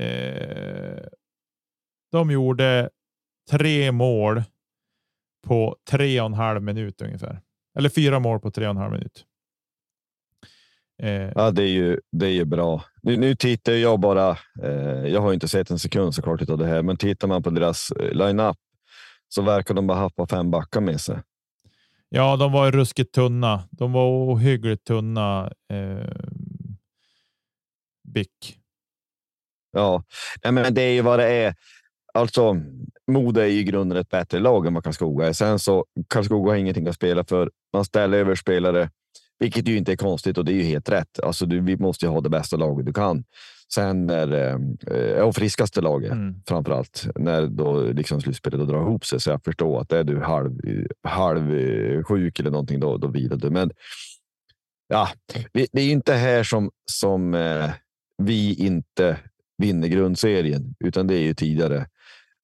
[0.00, 1.04] Eh,
[2.12, 2.90] de gjorde
[3.50, 4.42] tre mål
[5.46, 7.40] på tre och en halv minut ungefär.
[7.78, 9.26] Eller fyra mål på tre och en halv minut.
[11.02, 11.32] Eh.
[11.34, 12.84] Ja, det är ju, det är ju bra.
[13.02, 14.30] Nu, nu tittar jag bara.
[14.62, 17.50] Eh, jag har inte sett en sekund såklart av det här, men tittar man på
[17.50, 18.56] deras eh, line-up
[19.28, 21.18] så verkar de bara ha fem backar med sig.
[22.08, 23.68] Ja, de var ruskigt tunna.
[23.70, 25.52] De var ohyggligt tunna.
[25.72, 26.12] Eh,
[28.08, 28.58] Bick.
[29.72, 30.02] Ja,
[30.50, 31.54] men det är ju vad det är.
[32.14, 32.56] Alltså,
[33.06, 35.32] Modo är ju i grunden ett bättre lag än vad Karlskoga är.
[35.32, 37.50] Sen så Karlskoga har ingenting att spela för.
[37.72, 38.90] Man ställer över spelare
[39.42, 41.20] vilket ju inte är konstigt och det är ju helt rätt.
[41.20, 43.24] Alltså, du, vi måste ju ha det bästa laget du kan.
[43.74, 46.34] Sen är eh, och friskaste laget mm.
[46.48, 49.20] framför allt när då liksom slutspelet drar ihop sig.
[49.20, 50.60] Så jag förstår att är du halv,
[51.02, 53.50] halv eh, sjuk eller någonting, då, då vilar du.
[53.50, 53.70] Men
[54.88, 55.08] ja,
[55.52, 57.70] det är ju inte här som, som eh,
[58.18, 59.18] vi inte
[59.58, 61.86] vinner grundserien, utan det är ju tidigare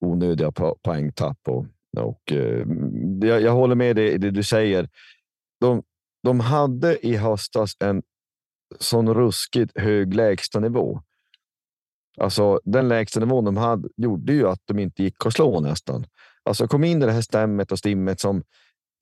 [0.01, 1.39] onödiga po poängtapp.
[1.49, 2.67] Och, och, eh,
[3.21, 4.89] jag, jag håller med dig i det du säger.
[5.61, 5.83] De,
[6.23, 8.03] de hade i höstas en
[8.79, 11.03] sån ruskigt hög lägstanivå.
[12.21, 16.07] Alltså den lägsta nivån de hade gjorde ju att de inte gick att slå nästan.
[16.43, 18.43] Alltså kom in i det här stämmet och stimmet som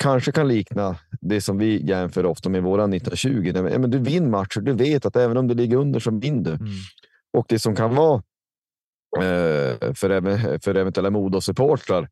[0.02, 3.52] kanske kan likna det som vi jämför ofta med våran 1920.
[3.54, 4.60] Ja, men du vinner matcher.
[4.60, 6.50] Du vet att även om du ligger under så vinner du.
[6.50, 6.72] Mm.
[7.32, 8.22] Och det som kan vara
[9.16, 12.08] eh, för, för eventuella Modo-supportrar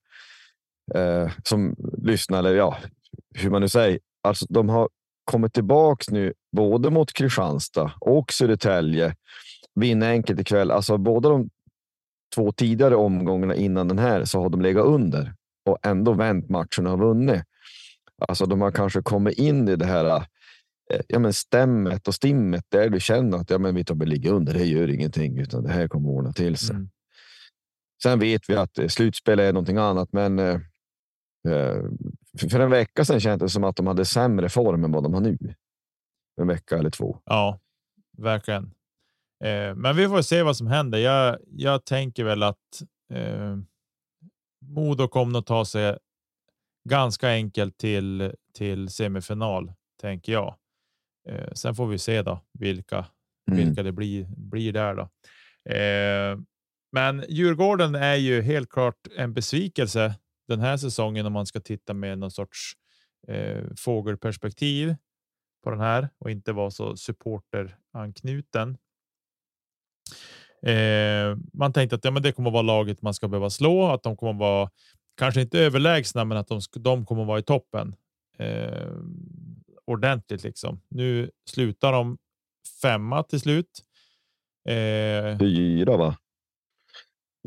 [0.95, 2.77] eh, som lyssnar, eller ja,
[3.35, 4.89] hur man nu säger, Alltså, de har
[5.25, 9.15] kommit tillbaka nu både mot Kristianstad och Södertälje.
[9.75, 10.71] Vinna enkelt ikväll.
[10.71, 11.51] Alltså båda de
[12.35, 15.35] två tidigare omgångarna innan den här så har de legat under
[15.71, 17.43] och ändå vänt matchen och vunnit.
[18.29, 20.17] Alltså de har kanske kommit in i det här
[20.93, 24.31] eh, ja, men stämmet och stimmet där du känner att ja, men vi tar ligga
[24.31, 24.55] under.
[24.55, 26.77] Det gör ingenting, utan det här kommer ordna till sig.
[26.77, 26.89] Mm.
[28.03, 30.61] Sen vet vi att slutspel är någonting annat, men eh,
[32.39, 35.15] för en vecka sedan kändes det som att de hade sämre form än vad de
[35.15, 35.39] har nu.
[36.41, 37.21] En vecka eller två.
[37.25, 37.61] Ja,
[38.19, 38.65] verkligen.
[39.45, 40.99] Eh, men vi får se vad som händer.
[40.99, 43.57] Jag, jag tänker väl att eh,
[44.67, 45.99] Modo kommer att ta sig
[46.89, 50.57] ganska enkelt till, till semifinal, tänker jag.
[51.29, 53.07] Eh, sen får vi se då vilka,
[53.51, 53.67] mm.
[53.67, 54.95] vilka det blir, blir där.
[54.95, 55.03] Då.
[55.75, 56.39] Eh,
[56.93, 60.15] men Djurgården är ju helt klart en besvikelse
[60.49, 62.73] den här säsongen om man ska titta med någon sorts
[63.29, 64.95] eh, fågelperspektiv
[65.65, 68.77] på den här och inte vara så supporteranknuten.
[70.67, 74.03] Eh, man tänkte att ja, men det kommer vara laget man ska behöva slå, att
[74.03, 74.71] de kommer vara
[75.17, 77.97] kanske inte överlägsna, men att de, de kommer vara i toppen
[78.39, 78.93] eh,
[79.85, 80.43] ordentligt.
[80.43, 80.81] Liksom.
[80.89, 82.19] Nu slutar de
[82.83, 83.85] femma till slut.
[84.69, 86.17] Eh, Fyra va?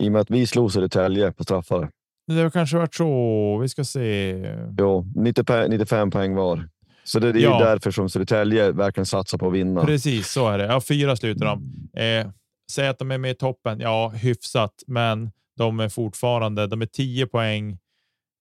[0.02, 1.92] I och med att vi slog Södertälje på straffar.
[2.28, 3.58] Det har kanske varit så.
[3.62, 4.36] Vi ska se.
[4.78, 6.70] Jo, 95 poäng var.
[7.04, 7.60] Så det är ja.
[7.60, 9.86] därför som Södertälje verkligen satsar på att vinna.
[9.86, 10.66] Precis, så är det.
[10.66, 11.74] Ja, fyra slutar de.
[12.02, 12.32] Eh,
[12.72, 13.80] säg att de är med i toppen.
[13.80, 16.68] Ja, hyfsat, men de är fortfarande.
[16.68, 17.78] De är 10 poäng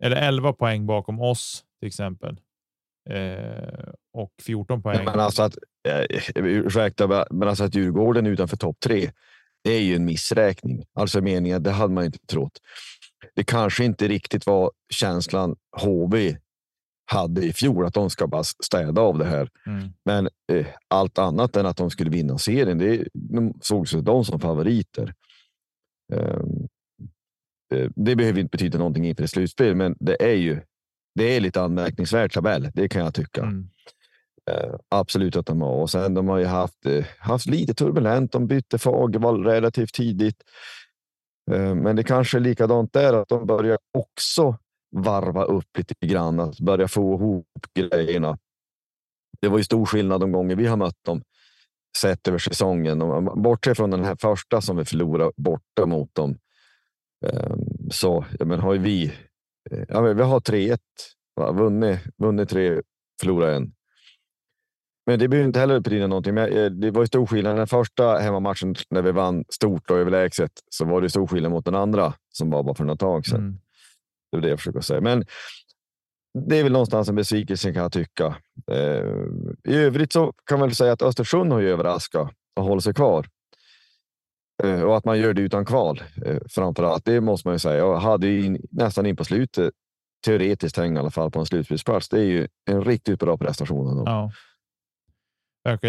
[0.02, 2.40] eller 11 poäng bakom oss till exempel.
[3.10, 5.04] Eh, och 14 poäng.
[5.04, 5.56] Men alltså att,
[5.88, 9.10] eh, ursäkta, men alltså att Djurgården utanför topp tre.
[9.64, 10.84] Det är ju en missräkning.
[10.94, 12.60] Alltså meningen, det hade man inte trott.
[13.34, 16.36] Det kanske inte riktigt var känslan HV
[17.06, 19.48] hade i fjol, att de ska bara städa av det här.
[19.66, 19.88] Mm.
[20.04, 24.40] Men eh, allt annat än att de skulle vinna serien, det de sågs de som
[24.40, 25.14] favoriter.
[26.12, 26.68] Um,
[27.94, 30.60] det behöver inte betyda någonting inför ett slutspel, men det är ju
[31.14, 32.70] det är lite anmärkningsvärd tabell.
[32.74, 33.42] Det kan jag tycka.
[33.42, 33.68] Mm.
[34.50, 35.72] Uh, absolut att de har.
[35.72, 38.32] Och sen de har ju haft, uh, haft lite turbulent.
[38.32, 40.42] De bytte Fagervall relativt tidigt.
[41.50, 44.58] Eh, men det kanske är likadant där, att de börjar också
[44.90, 48.38] varva upp lite grann, att börja få ihop grejerna.
[49.40, 51.22] Det var ju stor skillnad de gånger vi har mött dem
[51.96, 53.00] sett över säsongen.
[53.00, 56.38] Eh, bortsett från den här första som vi förlorade borta mot dem
[57.26, 59.06] ehm, så men har ju vi.
[59.70, 60.78] Eh, ja, vi har 3-1,
[61.52, 62.82] vunnit, vunnit tre,
[63.20, 63.72] förlorat en.
[65.06, 66.34] Men det behöver inte heller betyda någonting.
[66.34, 67.56] Men eh, det var ju stor skillnad.
[67.56, 71.64] Den första hemmamatchen när vi vann stort och överlägset så var det stor skillnad mot
[71.64, 73.40] den andra som var bara för några tag sedan.
[73.40, 73.58] Mm.
[74.32, 75.00] Det är det jag försöker säga.
[75.00, 75.24] Men
[76.48, 78.36] det är väl någonstans en besvikelse kan jag tycka.
[78.70, 79.04] Eh,
[79.64, 82.94] I övrigt så kan man väl säga att Östersund har ju överraskat och håller sig
[82.94, 83.26] kvar.
[84.64, 86.02] Eh, och att man gör det utan kval
[86.50, 87.04] framför allt.
[87.04, 87.76] Det måste man ju säga.
[87.76, 89.72] Jag hade ju nästan in på slutet
[90.24, 92.08] teoretiskt häng i alla fall på en slutspelsplats.
[92.08, 93.88] Det är ju en riktigt bra prestation.
[93.88, 94.02] Ändå.
[94.06, 94.30] Ja.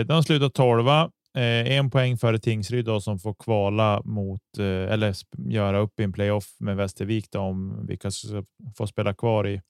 [0.07, 1.11] De slutar tolva.
[1.35, 6.03] Eh, en poäng före Tingsryd då, som får kvala mot eh, eller göra upp i
[6.03, 8.45] en playoff med Västervik då, om vilka som
[8.77, 9.61] får spela kvar i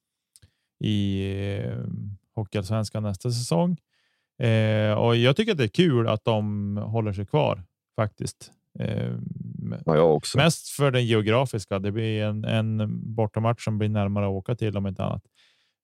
[0.80, 1.78] i eh,
[2.36, 3.78] Hockeyallsvenskan nästa säsong.
[4.40, 7.64] Eh, och jag tycker att det är kul att de håller sig kvar
[7.96, 8.52] faktiskt.
[8.80, 9.14] Eh,
[9.86, 10.20] ja.
[10.36, 11.80] Mest för den geografiska.
[11.80, 15.24] Det blir en, en bortamatch som blir närmare att åka till om inte annat.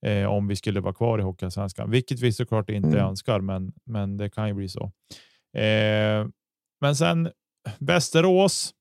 [0.06, 3.00] Eh, om vi skulle vara kvar i Hockeyallsvenskan, vilket vi såklart inte mm.
[3.00, 4.92] önskar, men, men det kan ju bli så.
[5.58, 6.28] Eh,
[6.82, 7.32] men sen
[7.80, 8.74] Västerås.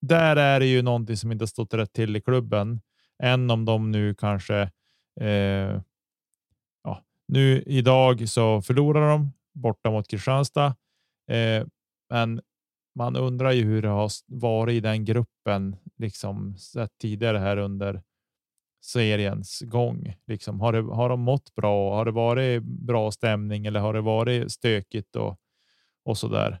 [0.00, 2.80] Där är det ju någonting som inte stått rätt till i klubben,
[3.22, 4.70] än om de nu kanske.
[5.20, 5.80] Eh,
[6.84, 10.66] ja, nu idag så förlorar de borta mot Kristianstad,
[11.30, 11.66] eh,
[12.10, 12.40] men
[12.94, 18.02] man undrar ju hur det har varit i den gruppen liksom sett tidigare här under
[18.80, 20.16] seriens gång.
[20.26, 21.94] Liksom, har, det, har de mått bra?
[21.94, 25.38] Har det varit bra stämning eller har det varit stökigt och,
[26.04, 26.60] och så där?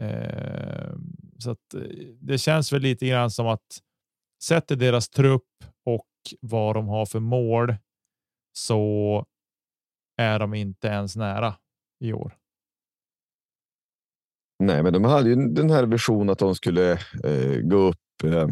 [0.00, 0.94] Eh,
[1.38, 1.80] så att eh,
[2.20, 3.80] det känns väl lite grann som att
[4.42, 6.06] sätter deras trupp och
[6.40, 7.76] vad de har för mål
[8.52, 9.26] så
[10.16, 11.54] är de inte ens nära
[12.00, 12.36] i år.
[14.58, 16.92] Nej, men de hade ju den här visionen att de skulle
[17.24, 18.48] eh, gå upp eh,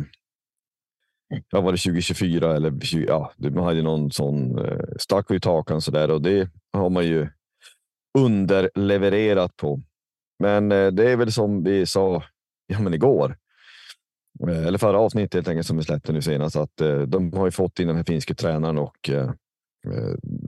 [1.51, 5.81] ja, var det 2024 eller 20, ja, man hade någon sån eh, stack i takan
[5.81, 7.29] så där och det har man ju
[8.19, 9.81] underlevererat på.
[10.39, 12.23] Men eh, det är väl som vi sa
[12.67, 13.37] ja, men igår,
[14.49, 17.51] eh, eller förra avsnittet helt enkelt som vi släppte nu senast, att de har ju
[17.51, 19.11] fått in den här finske tränaren och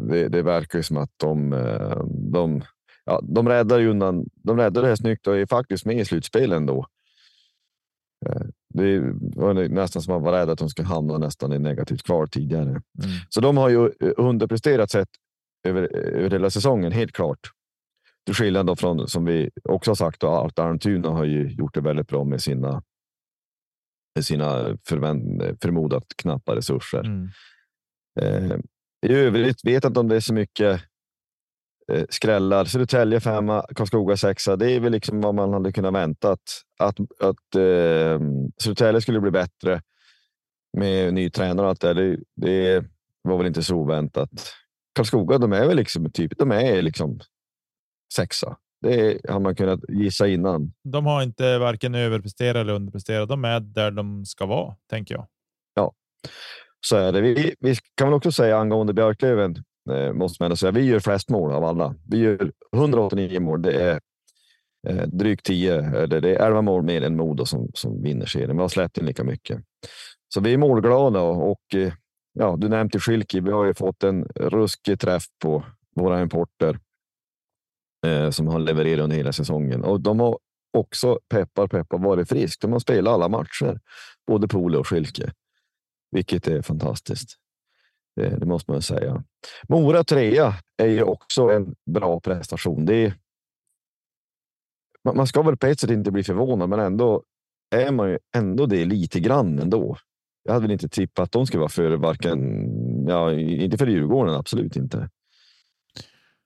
[0.08, 1.50] det, det, verkar ju som att de,
[2.32, 2.62] de,
[3.04, 4.24] ja, de räddar ju undan.
[4.34, 6.86] De räddar det här snyggt och är faktiskt med i slutspelen ändå.
[8.76, 9.00] Det
[9.36, 12.68] var nästan som man var rädd att de skulle hamna nästan i negativt kvar tidigare.
[12.68, 12.82] Mm.
[13.28, 15.08] Så de har ju eh, underpresterat sett
[15.68, 17.50] över, över hela säsongen, helt klart.
[18.26, 21.80] Till skillnad då från, som vi också har sagt, att Almtuna har ju gjort det
[21.80, 22.82] väldigt bra med sina,
[24.14, 24.78] med sina
[25.62, 27.04] förmodat knappa resurser.
[27.04, 27.28] Mm.
[28.20, 28.58] Eh,
[29.06, 30.80] I övrigt vet jag inte om det är så mycket eh,
[32.08, 32.64] skrällar.
[32.64, 34.56] Södertälje femma, Karlskoga sexa.
[34.56, 36.32] Det är väl liksom vad man hade kunnat vänta.
[36.32, 36.40] Att,
[36.78, 38.20] att, att eh,
[38.62, 39.82] Södertälje skulle bli bättre
[40.76, 42.84] med ny tränare och allt det, det, det
[43.22, 44.30] var väl inte så oväntat.
[44.94, 47.20] Karlskoga, de är väl liksom typ, de är liksom
[48.14, 48.56] sexa.
[48.80, 50.72] Det har man kunnat gissa innan.
[50.84, 53.28] De har inte varken överpresterat eller underpresterat.
[53.28, 55.26] De är där de ska vara, tänker jag.
[55.74, 55.92] Ja,
[56.80, 57.20] så är det.
[57.20, 60.72] Vi, vi kan väl också säga angående Björklöven eh, måste man ändå säga.
[60.72, 61.94] Vi gör flest mål av alla.
[62.08, 63.62] Vi gör 189 mål.
[63.62, 64.00] Det är
[64.88, 68.56] eh, drygt 10, eller det är 11 mål mer än Modo som, som vinner serien.
[68.56, 69.60] Vi har släppt in lika mycket.
[70.34, 71.76] Så vi är målglada och, och
[72.32, 73.40] ja, du nämnde Schilke.
[73.40, 75.64] Vi har ju fått en ruskig träff på
[75.96, 76.78] våra importer
[78.06, 80.38] eh, som har levererat under hela säsongen och de har
[80.72, 82.60] också peppar peppar varit frisk.
[82.60, 83.80] De har spelat alla matcher,
[84.26, 85.32] både Pole och Schilke,
[86.10, 87.36] vilket är fantastiskt.
[88.16, 89.24] Det, det måste man säga.
[89.68, 92.86] Mora trea är ju också en bra prestation.
[92.86, 93.14] Det är,
[95.14, 97.22] man ska väl på ett sätt inte bli förvånad, men ändå
[97.70, 99.96] är man ju ändå det lite grann ändå.
[100.42, 102.38] Jag hade väl inte tippat att de skulle vara för varken,
[103.08, 105.10] ja, inte för Djurgården, absolut inte.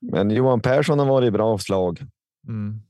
[0.00, 2.00] Men Johan Persson har varit bra slag.
[2.48, 2.82] Mm.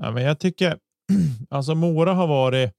[0.00, 0.78] Ja, men jag tycker
[1.50, 2.72] alltså Mora har varit.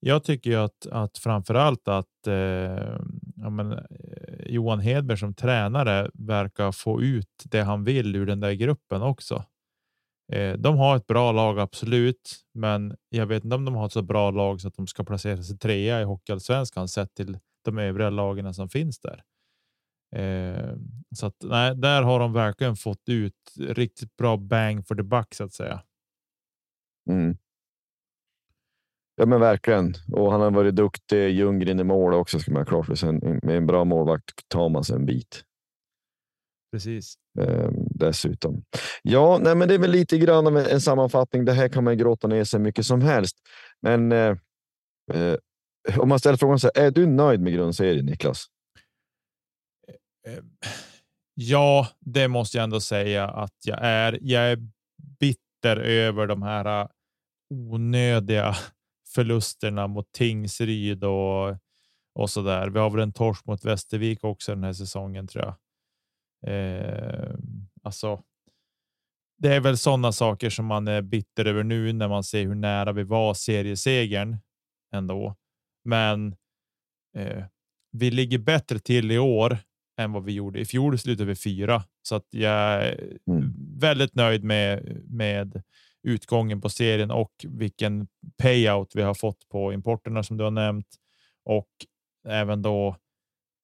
[0.00, 2.98] Jag tycker ju att, att framför allt att eh,
[3.36, 8.40] ja, men, eh, Johan Hedberg som tränare verkar få ut det han vill ur den
[8.40, 9.44] där gruppen också.
[10.32, 13.92] Eh, de har ett bra lag, absolut, men jag vet inte om de har ett
[13.92, 17.78] så bra lag så att de ska placera sig trea i Hockeyallsvenskan sett till de
[17.78, 19.22] övriga lagen som finns där.
[20.16, 20.76] Eh,
[21.16, 25.34] så att nej, där har de verkligen fått ut riktigt bra bang for the buck
[25.34, 25.82] så att säga.
[27.10, 27.36] Mm.
[29.16, 29.94] Ja, men verkligen.
[30.12, 31.30] Och han har varit duktig.
[31.30, 33.12] Ljunggren i mål också ska man ha klart för sig.
[33.42, 35.44] Med en bra målvakt tar man sig en bit.
[36.72, 37.14] Precis.
[37.38, 38.64] Eh, dessutom.
[39.02, 41.44] Ja, nej, men det är väl lite grann av en sammanfattning.
[41.44, 43.36] Det här kan man gråta ner sig mycket som helst.
[43.82, 44.36] Men eh,
[45.12, 45.36] eh,
[45.98, 48.46] om man ställer frågan så här, är du nöjd med grundserien Niklas?
[50.26, 50.38] Eh,
[51.34, 54.18] ja, det måste jag ändå säga att jag är.
[54.22, 54.58] Jag är
[55.20, 56.88] bitter över de här äh,
[57.50, 58.54] onödiga
[59.16, 61.56] förlusterna mot Tingsryd och
[62.14, 62.70] och så där.
[62.70, 65.54] Vi har väl en torsk mot Västervik också den här säsongen tror jag.
[66.52, 67.34] Eh,
[67.82, 68.22] alltså.
[69.38, 72.54] Det är väl sådana saker som man är bitter över nu när man ser hur
[72.54, 74.36] nära vi var seriesegern
[74.94, 75.34] ändå.
[75.84, 76.36] Men
[77.16, 77.44] eh,
[77.92, 79.58] vi ligger bättre till i år
[80.00, 80.60] än vad vi gjorde.
[80.60, 83.54] I fjol slutade vi fyra så att jag är mm.
[83.78, 85.62] väldigt nöjd med med
[86.02, 88.08] utgången på serien och vilken
[88.42, 90.88] payout vi har fått på importerna som du har nämnt
[91.44, 91.68] och
[92.28, 92.96] även då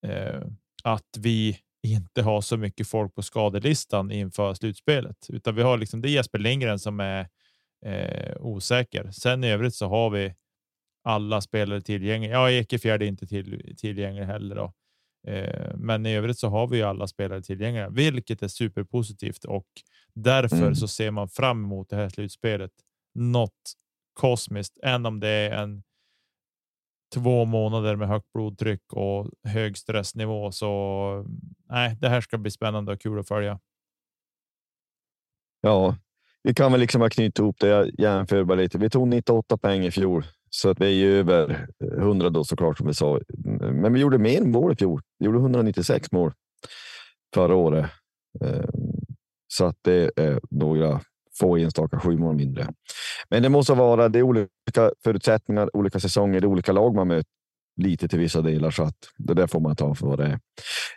[0.07, 0.43] eh,
[0.85, 6.01] att vi inte har så mycket folk på skadelistan inför slutspelet, utan vi har liksom
[6.01, 7.29] det Jesper Lindgren som är
[7.87, 9.11] eh, osäker.
[9.11, 10.35] Sen i övrigt så har vi
[11.05, 12.33] alla spelare tillgängliga.
[12.33, 14.73] Ja, Ekefjärd är inte till, tillgänglig heller då.
[15.27, 19.69] Eh, men i övrigt så har vi ju alla spelare tillgängliga, vilket är superpositivt och
[20.15, 20.75] därför mm.
[20.75, 22.73] så ser man fram emot det här slutspelet.
[23.15, 23.73] Något
[24.13, 25.83] kosmiskt, än om det är en
[27.15, 30.53] två månader med högt blodtryck och hög stressnivå.
[30.53, 31.25] Så
[31.69, 33.61] nej, det här ska bli spännande och kul att följa.
[35.61, 35.97] Ja,
[36.43, 37.69] vi kan väl liksom knyta ihop det.
[37.69, 38.79] Jag jämför bara lite.
[38.79, 42.79] Vi tog 98 poäng i fjol så att vi är ju över 100 då såklart
[42.79, 43.21] som vi sa.
[43.59, 45.03] Men vi gjorde mer mål i fjol.
[45.19, 46.33] Vi gjorde 196 mål
[47.35, 47.91] förra året.
[48.45, 48.71] Ehm,
[49.49, 51.01] så att det är några
[51.43, 52.67] få enstaka sju mål mindre.
[53.31, 57.09] Men det måste vara det är olika förutsättningar, olika säsonger, det är olika lag man
[57.09, 57.31] möter
[57.77, 60.39] lite till vissa delar så att det där får man ta för vad det är.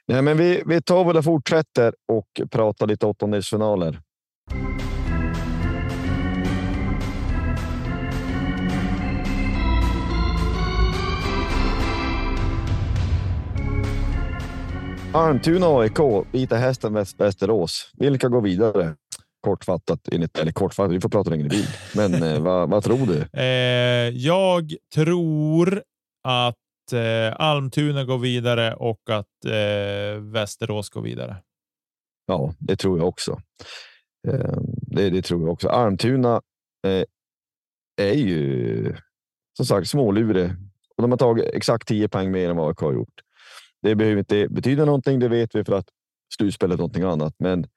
[0.07, 3.99] Nej, men vi, vi tar väl och fortsätter och pratar lite åttondelsfinaler.
[15.13, 15.99] Almtuna AIK,
[16.31, 17.91] Vita Hästen Västerås.
[17.97, 18.95] Vilka går vidare?
[19.45, 21.65] Kortfattat, eller kortfattat, vi får prata längre bil.
[21.95, 23.27] Men eh, vad, vad, tror du?
[23.41, 25.83] Eh, jag tror
[26.23, 31.35] att eh, Almtuna går vidare och att eh, Västerås går vidare.
[32.25, 33.41] Ja, det tror jag också.
[34.27, 35.69] Eh, det, det, tror jag också.
[35.69, 36.41] Almtuna
[36.87, 37.03] eh,
[38.01, 38.95] är ju
[39.57, 40.51] som sagt smålurig
[40.95, 43.21] och de har tagit exakt 10 poäng mer än vad AIK har gjort.
[43.81, 45.89] Det behöver inte betyda någonting, det vet vi för att
[46.37, 47.35] slutspelet är någonting annat.
[47.37, 47.67] Men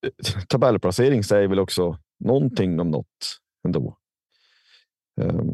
[0.48, 3.96] tabellplacering säger väl också någonting om något ändå.
[5.20, 5.50] Um,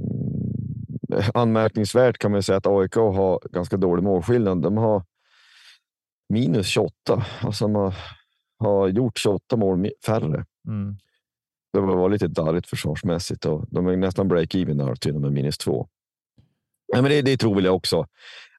[1.34, 4.62] anmärkningsvärt kan man säga att AIK har ganska dålig målskillnad.
[4.62, 5.04] De har
[6.28, 7.92] minus 28, alltså de
[8.58, 10.44] har, gjort 28 mål färre.
[10.68, 10.96] Mm.
[11.72, 15.58] Det var lite darrigt försvarsmässigt och de är nästan break-even där till och med minus
[15.58, 15.88] två.
[16.92, 18.06] men det, det tror väl jag också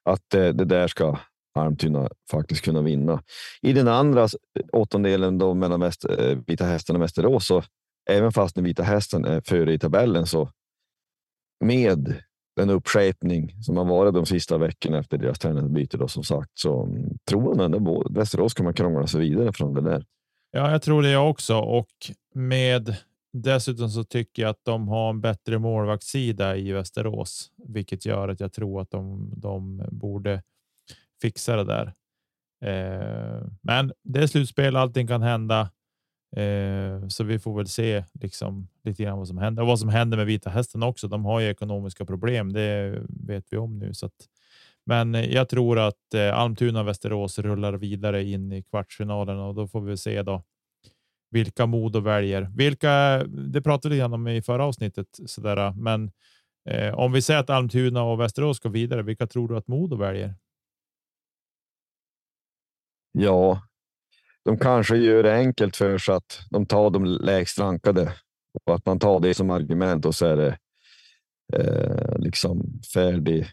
[0.02, 1.18] att eh, det där ska
[1.56, 3.22] Almtuna faktiskt kunna vinna.
[3.62, 4.28] I den andra
[4.72, 7.62] åttondelen då mellan väst, eh, Vita Hästen och Västerås, så
[8.10, 10.50] även fast den Vita Hästen är före i tabellen så
[11.64, 12.14] med
[12.56, 16.82] den uppskärpning som har varit de sista veckorna efter deras tränarbyte då som sagt så
[16.82, 20.04] mm, tror man ändå Västerås kommer krångla sig vidare från det där.
[20.50, 21.88] Ja, jag tror det jag också och
[22.34, 22.96] med
[23.32, 28.40] dessutom så tycker jag att de har en bättre målvaktssida i Västerås, vilket gör att
[28.40, 30.42] jag tror att de, de borde
[31.22, 31.86] fixa det där.
[32.64, 35.70] Eh, men det är slutspel, allting kan hända.
[36.36, 39.88] Eh, så vi får väl se liksom lite grann vad som händer och vad som
[39.88, 41.08] händer med Vita Hästen också.
[41.08, 42.52] De har ju ekonomiska problem.
[42.52, 44.28] Det vet vi om nu, så att,
[44.86, 49.68] men jag tror att eh, Almtuna och Västerås rullar vidare in i kvartsfinalen och då
[49.68, 50.42] får vi se då
[51.30, 52.50] vilka Modo väljer.
[52.56, 56.10] Vilka, det pratade vi om i förra avsnittet, sådär, men
[56.68, 59.96] eh, om vi säger att Almtuna och Västerås går vidare, vilka tror du att Modo
[59.96, 60.34] väljer?
[63.18, 63.62] Ja,
[64.44, 68.12] de kanske gör det enkelt för sig att de tar de lägst rankade
[68.64, 70.58] och att man tar det som argument och så är det
[71.52, 73.46] eh, liksom färdig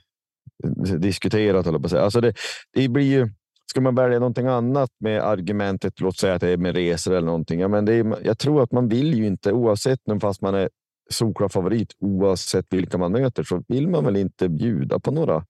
[0.97, 1.68] diskuterat.
[1.68, 1.97] Eller på.
[1.97, 2.34] Alltså det,
[2.74, 3.30] det blir ju.
[3.66, 7.26] Ska man välja någonting annat med argumentet, låt säga att det är med resor eller
[7.26, 7.59] någonting.
[7.59, 10.55] Ja, men det är, jag tror att man vill ju inte, oavsett nu fast man
[10.55, 10.70] är
[11.09, 15.45] solklar favorit, oavsett vilka man möter, så vill man väl inte bjuda på några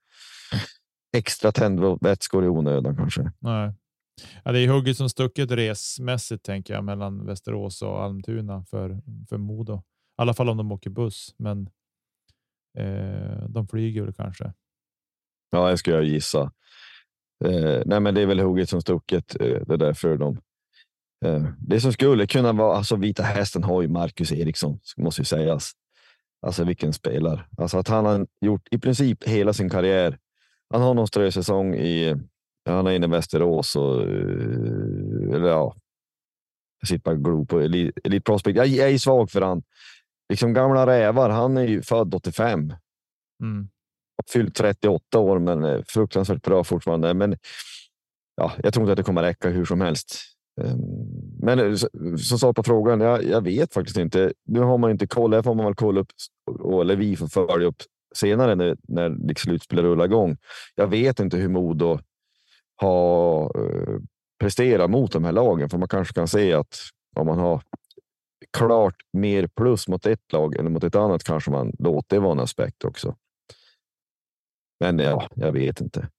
[1.17, 3.31] extra tändvätskor i onödan kanske.
[3.39, 3.73] Nej.
[4.43, 9.37] Ja, det är hugget som stucket resmässigt tänker jag mellan Västerås och Almtuna för, för
[9.37, 9.77] Modo.
[9.77, 9.81] I
[10.15, 11.69] alla fall om de åker buss, men
[12.77, 14.53] eh, de flyger väl kanske.
[15.51, 16.51] Ja, det skulle jag gissa.
[17.45, 19.41] Eh, nej, men det är väl hugget som stucket.
[19.41, 20.41] Eh, det där för dem.
[21.25, 25.25] Eh, det som skulle kunna vara, alltså Vita Hästen har ju Marcus Eriksson, måste ju
[25.25, 25.71] sägas.
[26.45, 27.45] Alltså vilken spelare.
[27.57, 30.17] Alltså att han har gjort i princip hela sin karriär.
[30.69, 32.15] Han har någon strösäsong i
[32.65, 35.75] han är inne i Västerås och eh, eller ja,
[36.79, 38.57] jag sitter bara och glor på Elite, Elite Prospect.
[38.57, 39.63] Jag, jag är svag för han.
[40.29, 41.29] Liksom gamla rävar.
[41.29, 42.73] Han är ju född 85.
[43.43, 43.67] Mm.
[44.33, 47.13] Fyllt 38 år, men fruktansvärt bra fortfarande.
[47.13, 47.37] Men
[48.35, 50.15] ja, jag tror inte att det kommer räcka hur som helst.
[50.61, 50.79] Ehm,
[51.39, 51.75] men eh,
[52.17, 54.33] som svar på frågan, jag, jag vet faktiskt inte.
[54.45, 55.31] Nu har man inte koll.
[55.31, 56.11] Det får man väl kolla upp,
[56.81, 57.83] eller vi får följa upp
[58.15, 60.37] senare när, när liksom slutspelet rullar igång.
[60.75, 61.99] Jag vet inte hur Modo
[62.81, 63.99] ha eh,
[64.39, 65.69] presterat mot de här lagen.
[65.69, 66.77] För man kanske kan se att
[67.15, 67.61] om man har
[68.57, 72.31] klart mer plus mot ett lag eller mot ett annat kanske man låter det vara
[72.31, 73.15] en aspekt också.
[74.79, 76.09] Men ja, jag vet inte.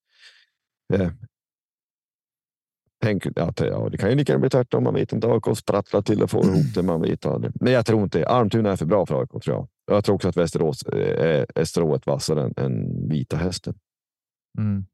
[0.95, 1.11] Eh,
[3.03, 4.85] tänk att ja, det kan ju lika gärna bli tvärtom.
[4.85, 5.29] Man vet inte.
[5.29, 6.83] AIK sprattlar till och får ihop det.
[6.83, 7.53] Man vet aldrig.
[7.61, 9.31] Men jag tror inte Almtuna är för bra för AIK.
[9.31, 9.69] Tror jag.
[9.87, 13.75] Jag tror också att Västerås eh, är, är strået vassare än, än Vita hästen.
[14.59, 14.87] Mm.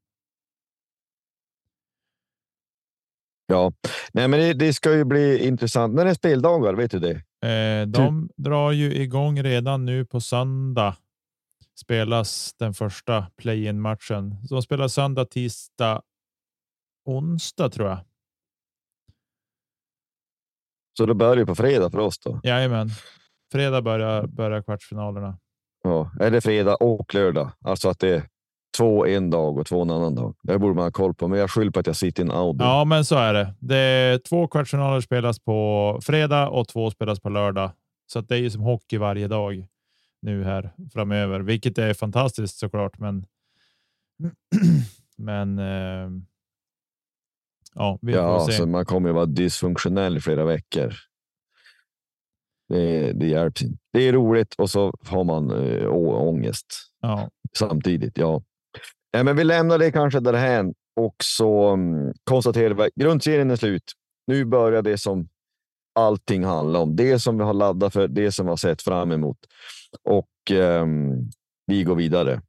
[3.50, 3.72] Ja,
[4.12, 5.94] nej, men det, det, ska ju bli intressant.
[5.94, 7.14] När det är speldagar, vet du det?
[7.48, 8.36] Eh, de typ.
[8.36, 10.96] drar ju igång redan nu på söndag.
[11.80, 14.36] Spelas den första play-in matchen.
[14.50, 16.02] De spelar söndag, tisdag,
[17.04, 17.98] onsdag tror jag.
[20.98, 22.40] Så det börjar på fredag för oss då?
[22.42, 22.90] Jajamän.
[23.52, 25.38] Fredag börjar, börjar kvartsfinalerna.
[25.82, 27.50] Ja, är det fredag och lördag?
[27.64, 28.28] Alltså att det
[28.80, 30.34] två en dag och två en annan dag.
[30.42, 32.32] Det borde man ha koll på, men jag skyller på att jag sitter i en
[32.32, 32.64] Audi.
[32.64, 33.54] Ja, men så är det.
[33.58, 37.70] det är två kvartsfinaler spelas på fredag och två spelas på lördag,
[38.06, 39.66] så det är ju som hockey varje dag
[40.22, 42.98] nu här framöver, vilket är fantastiskt såklart.
[42.98, 43.26] Men.
[45.16, 45.58] men.
[45.58, 46.10] Eh,
[47.74, 48.52] ja, vi ja, får se.
[48.52, 50.94] Så man kommer ju vara dysfunktionell i flera veckor.
[52.68, 53.78] Det, det hjälps inte.
[53.92, 56.66] Det är roligt och så har man äh, ångest
[57.00, 57.30] ja.
[57.52, 58.18] samtidigt.
[58.18, 58.42] Ja.
[59.10, 63.56] Ja, men vi lämnar det kanske därhän och så mm, konstaterar vi att grundserien är
[63.56, 63.92] slut.
[64.26, 65.28] Nu börjar det som
[65.94, 66.96] allting handlar om.
[66.96, 69.38] Det som vi har laddat för, det som vi har sett fram emot.
[70.02, 70.86] Och eh,
[71.66, 72.42] vi går vidare.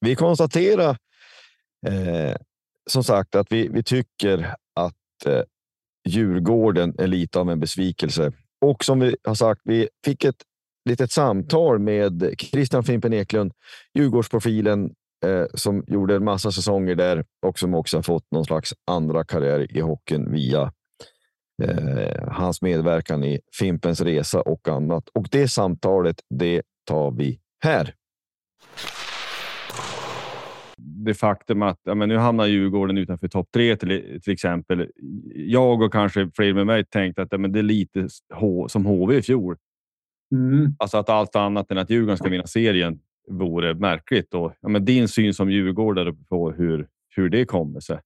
[0.00, 0.96] Vi konstaterar
[1.86, 2.36] eh,
[2.90, 5.42] som sagt att vi, vi tycker att eh,
[6.08, 8.32] Djurgården är lite av en besvikelse.
[8.60, 10.42] Och som vi har sagt, vi fick ett
[10.86, 13.52] litet samtal med Christian Fimpen Eklund,
[13.94, 14.90] Djurgårdsprofilen
[15.24, 19.24] eh, som gjorde en massa säsonger där och som också har fått någon slags andra
[19.24, 20.72] karriär i hockeyn via
[21.62, 25.08] eh, hans medverkan i Fimpens resa och annat.
[25.08, 27.94] Och det samtalet, det tar vi här.
[30.78, 34.90] Det faktum att ja, men nu hamnar Djurgården utanför topp tre till, till exempel.
[35.34, 38.08] Jag och kanske fler med mig tänkte att ja, men det är lite
[38.68, 39.56] som HV i fjol.
[40.32, 40.74] Mm.
[40.78, 44.34] Alltså att allt annat än att Djurgården ska vinna serien vore märkligt.
[44.34, 48.00] Och, ja, men din syn som djurgårdare på hur, hur det kommer sig?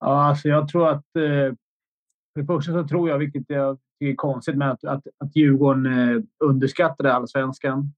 [0.00, 1.16] Ja, alltså jag tror att...
[1.16, 1.54] Eh,
[2.32, 5.36] för det första så tror jag, vilket jag tycker är konstigt, med att, att, att
[5.36, 7.92] Djurgården eh, underskattade allsvenskan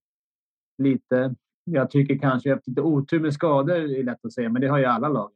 [0.79, 1.35] lite.
[1.65, 4.79] Jag tycker kanske att lite otur med skador är lätt att säga, men det har
[4.79, 5.31] ju alla lag.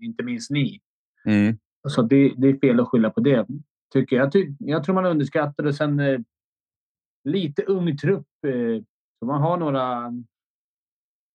[0.00, 0.80] Inte minst ni.
[1.24, 1.58] Mm.
[1.88, 3.46] Så det, det är fel att skylla på det,
[3.92, 4.32] Tycker jag.
[4.32, 5.72] Ty jag tror man underskattar det.
[5.72, 6.20] Sen eh,
[7.24, 8.26] lite ung trupp.
[8.46, 8.82] Eh,
[9.18, 10.12] så man har några,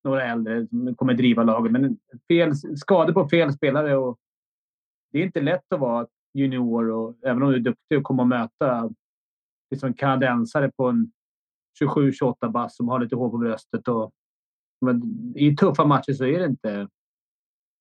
[0.04, 1.72] några äldre som kommer driva laget.
[1.72, 3.98] Men fel, skador på fel spelare.
[3.98, 4.20] Och
[5.12, 8.22] det är inte lätt att vara junior, och, även om du är duktig, och komma
[8.22, 8.90] och möta
[9.72, 11.12] liksom kanadensare på en
[11.84, 13.88] 27-28 bass som har lite hår på bröstet.
[13.88, 14.12] Och,
[14.82, 15.02] men
[15.36, 16.88] I tuffa matcher så är det inte,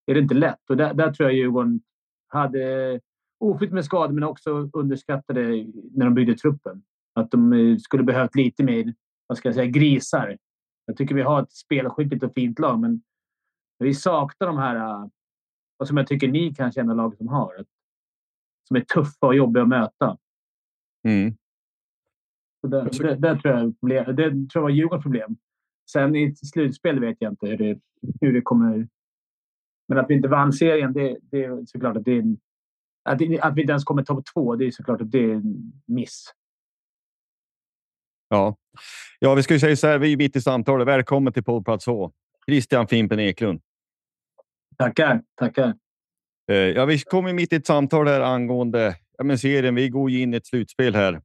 [0.07, 0.71] är det inte lätt.
[0.71, 1.81] Och där, där tror jag Djurgården
[2.29, 3.01] hade
[3.39, 5.41] oflyt med skador, men också underskattade
[5.93, 6.83] när de byggde truppen.
[7.19, 8.95] Att de eh, skulle behövt lite mer
[9.27, 10.39] vad ska jag säga, grisar.
[10.87, 13.03] Jag tycker vi har ett spelskickligt och fint lag, men
[13.79, 15.09] vi saknar de här, eh,
[15.79, 17.65] och som jag tycker ni en av lagen som har,
[18.69, 20.19] som är tuffa och jobbiga att möta.
[21.09, 21.35] Mm.
[22.61, 25.37] Så där, det, där tror jag, det, det tror jag var Djurgårdens problem.
[25.91, 27.81] Sen i slutspel vet jag inte hur det,
[28.21, 28.89] hur det kommer...
[29.89, 32.39] Men att vi inte vann serien, det, det är såklart att det är en,
[33.05, 35.73] att, att vi inte ens kommer topp två, det är såklart att det är en
[35.87, 36.25] miss.
[38.29, 38.57] Ja,
[39.19, 40.89] ja vi ska ju säga så här, vi är mitt i samtalet.
[40.89, 42.13] Välkommen till poddplats H.
[42.47, 43.61] Christian Fimpen Eklund.
[44.79, 45.75] Tackar, tackar.
[46.51, 49.75] Eh, ja, vi kommer mitt i ett samtal här angående ja, men serien.
[49.75, 51.21] Vi går ju in i ett slutspel här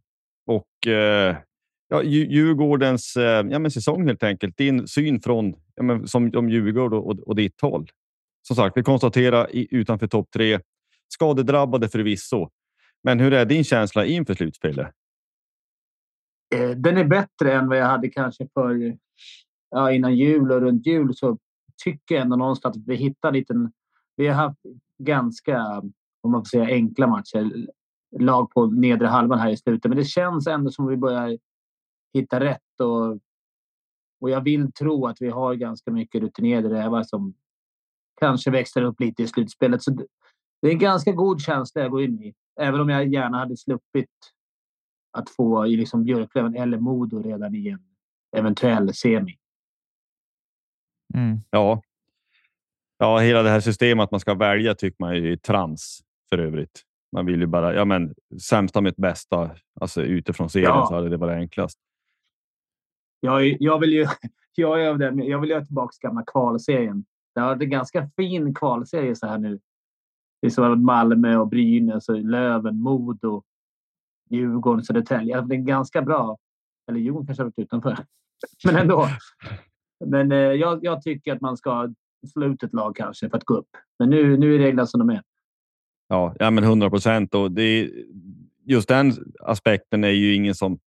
[0.45, 1.35] och eh,
[1.89, 4.57] ja, Djurgårdens eh, ja, men säsong helt enkelt.
[4.57, 7.87] Din syn från ja, men, som om Djurgården och, och ditt håll.
[8.47, 10.59] Som sagt, vi konstaterar i, utanför topp tre.
[11.07, 12.49] Skadedrabbade förvisso.
[13.03, 14.87] Men hur är din känsla inför slutspelet?
[16.53, 18.97] Eh, den är bättre än vad jag hade kanske för
[19.69, 21.15] ja, innan jul och runt jul.
[21.15, 21.37] Så
[21.83, 23.69] tycker jag ändå någonstans att vi hittar lite.
[24.15, 24.59] Vi har haft
[24.97, 25.81] ganska,
[26.21, 27.67] om man får säga, enkla matcher.
[28.19, 29.89] Lag på nedre halvan här i slutet.
[29.89, 31.37] Men det känns ändå som att vi börjar
[32.13, 32.79] hitta rätt.
[32.79, 33.19] Och,
[34.21, 37.33] och jag vill tro att vi har ganska mycket rutinerade rävar som
[38.19, 39.83] kanske växlar upp lite i slutspelet.
[39.83, 39.91] Så
[40.61, 42.33] det är en ganska god känsla jag går in i.
[42.59, 44.09] Även om jag gärna hade sluppit
[45.13, 47.79] att få i liksom Björklöven eller Modo redan i en
[48.37, 49.37] eventuell semi.
[51.13, 51.39] Mm.
[51.49, 51.81] Ja.
[52.97, 56.83] ja, hela det här systemet att man ska välja tycker man är trams för övrigt.
[57.11, 59.51] Man vill ju bara, ja men sämsta med bästa,
[59.81, 60.85] alltså utifrån serien ja.
[60.89, 61.79] så hade det varit enklast.
[63.19, 64.07] Jag, jag vill ju,
[64.55, 67.05] jag, är den, jag vill ju ha tillbaka gamla kvalserien.
[67.35, 69.59] Det har varit en ganska fin kvalserie så här nu.
[70.41, 73.43] Det är så Malmö och Brynäs och Löven, Modo,
[74.33, 75.41] Djurgården, Södertälje.
[75.41, 76.37] Det är ganska bra.
[76.89, 77.97] Eller Djurgården kanske har varit utanför.
[78.65, 79.07] Men ändå.
[80.05, 81.93] Men eh, jag, jag, tycker att man ska
[82.33, 83.69] slå ut ett lag kanske för att gå upp.
[83.99, 85.21] Men nu, nu är reglerna som de är.
[86.07, 87.33] Ja, ja men 100 procent.
[88.65, 90.79] Just den aspekten är ju ingen som...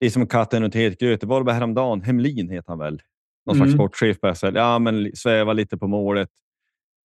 [0.00, 1.20] Det är som katten och ett gröt.
[1.20, 2.00] Det var det häromdagen.
[2.00, 3.02] Hemlin heter han väl?
[3.46, 3.68] Någon mm.
[3.68, 4.56] slags sportchef på SHL.
[4.56, 6.28] Ja, men sväva lite på målet.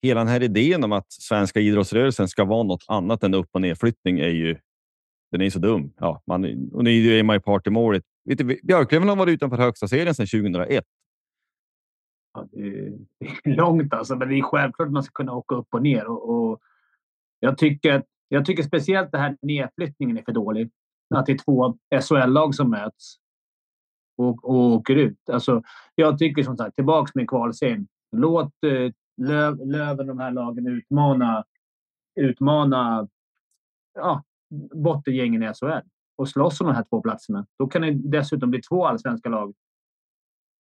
[0.01, 3.61] Hela den här idén om att svenska idrottsrörelsen ska vara något annat än upp och
[3.61, 4.57] nedflyttning är ju
[5.33, 5.93] den är så dum.
[5.97, 8.03] Ja, man, och nu är man ju part i målet.
[8.63, 10.85] Björklöven har varit utanför högsta serien sedan 2001.
[12.33, 15.67] Ja, det är långt alltså, men det är självklart att man ska kunna åka upp
[15.71, 16.07] och ner.
[16.07, 16.59] Och, och
[17.39, 20.71] jag, tycker, jag tycker speciellt det här nedflyttningen är för dålig.
[21.15, 23.15] Att det är två SHL-lag som möts
[24.17, 25.29] och, och åker ut.
[25.29, 25.61] Alltså,
[25.95, 27.87] jag tycker som sagt, tillbaka med kvalserien.
[28.11, 31.43] Låt eh, Löv, Löven, de här lagen, utmana,
[32.15, 33.07] utmana
[33.93, 34.23] ja,
[34.83, 35.87] bottengängen i SHL
[36.17, 37.45] och slåss om de här två platserna.
[37.59, 39.53] Då kan det dessutom bli två allsvenska lag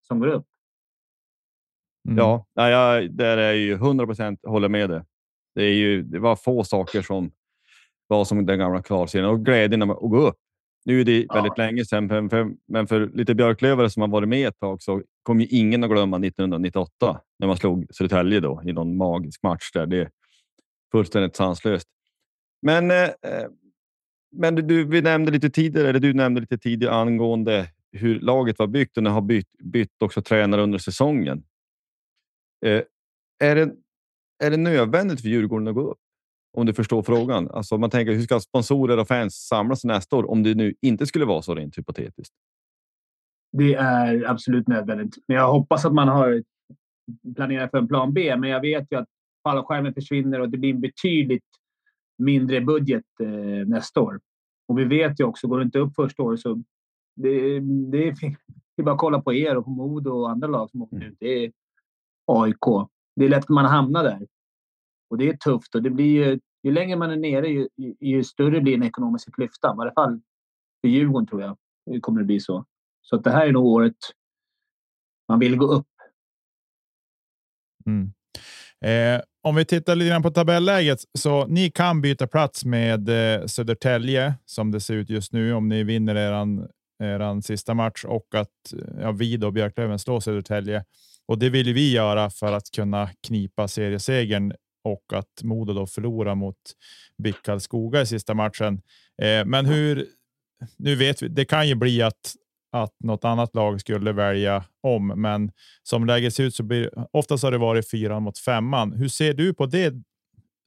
[0.03, 0.47] som går upp.
[2.09, 2.19] Mm.
[2.19, 5.03] Ja, jag, där är jag ju 100 procent håller med dig.
[5.55, 7.31] Det, är ju, det var få saker som
[8.07, 10.37] var som den gamla kvalserien och glädjen att gå upp.
[10.85, 11.65] Nu är det väldigt ja.
[11.65, 15.03] länge sedan, men för, men för lite björklövare som har varit med ett tag så
[15.23, 19.87] kommer ingen att glömma 1998 när man slog Södertälje då i någon magisk match där.
[19.87, 20.11] Det är
[20.93, 21.89] fullständigt sanslöst.
[22.63, 23.09] Men eh,
[24.33, 28.67] men du, vi nämnde lite tidigare, eller du nämnde lite tidigare angående hur laget var
[28.67, 31.45] byggt och ni har bytt, bytt också tränare under säsongen.
[32.67, 32.83] Eh,
[33.39, 33.75] är, det,
[34.45, 35.99] är det nödvändigt för Djurgården att gå upp?
[36.57, 37.51] Om du förstår frågan.
[37.51, 41.07] Alltså man tänker, hur ska sponsorer och fans samlas nästa år om det nu inte
[41.07, 42.35] skulle vara så rent hypotetiskt?
[43.53, 45.17] Det är absolut nödvändigt.
[45.29, 46.43] Men jag hoppas att man har
[47.37, 48.37] planerat för en plan B.
[48.37, 49.09] Men jag vet ju att
[49.49, 51.45] fallskärmen försvinner och det blir en betydligt
[52.25, 54.21] mindre budget eh, nästa år.
[54.69, 56.63] Och vi vet ju också, går det inte upp första året så
[57.17, 57.61] det,
[57.91, 58.15] det, är,
[58.77, 60.97] det är bara att kolla på er och på Modo och andra lag som åker
[60.97, 61.09] mm.
[61.09, 61.17] ut.
[61.21, 61.53] Det är
[62.27, 62.89] AIK.
[63.17, 64.27] Det är lätt att man hamnar där.
[65.11, 67.69] Och det är tufft och det blir ju, ju längre man är nere ju,
[68.01, 69.77] ju större blir den ekonomiska klyftan.
[69.77, 70.21] I varje fall
[70.81, 71.57] för Djurgården tror jag
[71.87, 72.65] det kommer det bli så.
[73.03, 73.97] Så att det här är nog året
[75.29, 75.87] man vill gå upp.
[77.87, 78.13] Mm.
[78.81, 83.47] Eh, om vi tittar lite grann på tabelläget så ni kan byta plats med eh,
[83.47, 86.69] Södertälje som det ser ut just nu om ni vinner eran,
[87.03, 88.49] eran sista match och att
[89.01, 90.85] ja, vi då Björklöven slår Södertälje.
[91.27, 94.53] Och det vill vi göra för att kunna knipa seriesegern
[94.85, 96.57] och att Modo då förlorar mot
[97.19, 98.83] BIK Karlskoga i sista matchen.
[99.23, 100.07] Eh, men hur?
[100.77, 101.29] Nu vet vi.
[101.29, 102.35] Det kan ju bli att
[102.73, 105.53] att något annat lag skulle välja om, men
[105.83, 108.93] som läget ser ut så blir oftast har det varit fyran mot femman.
[108.93, 109.95] Hur ser du på det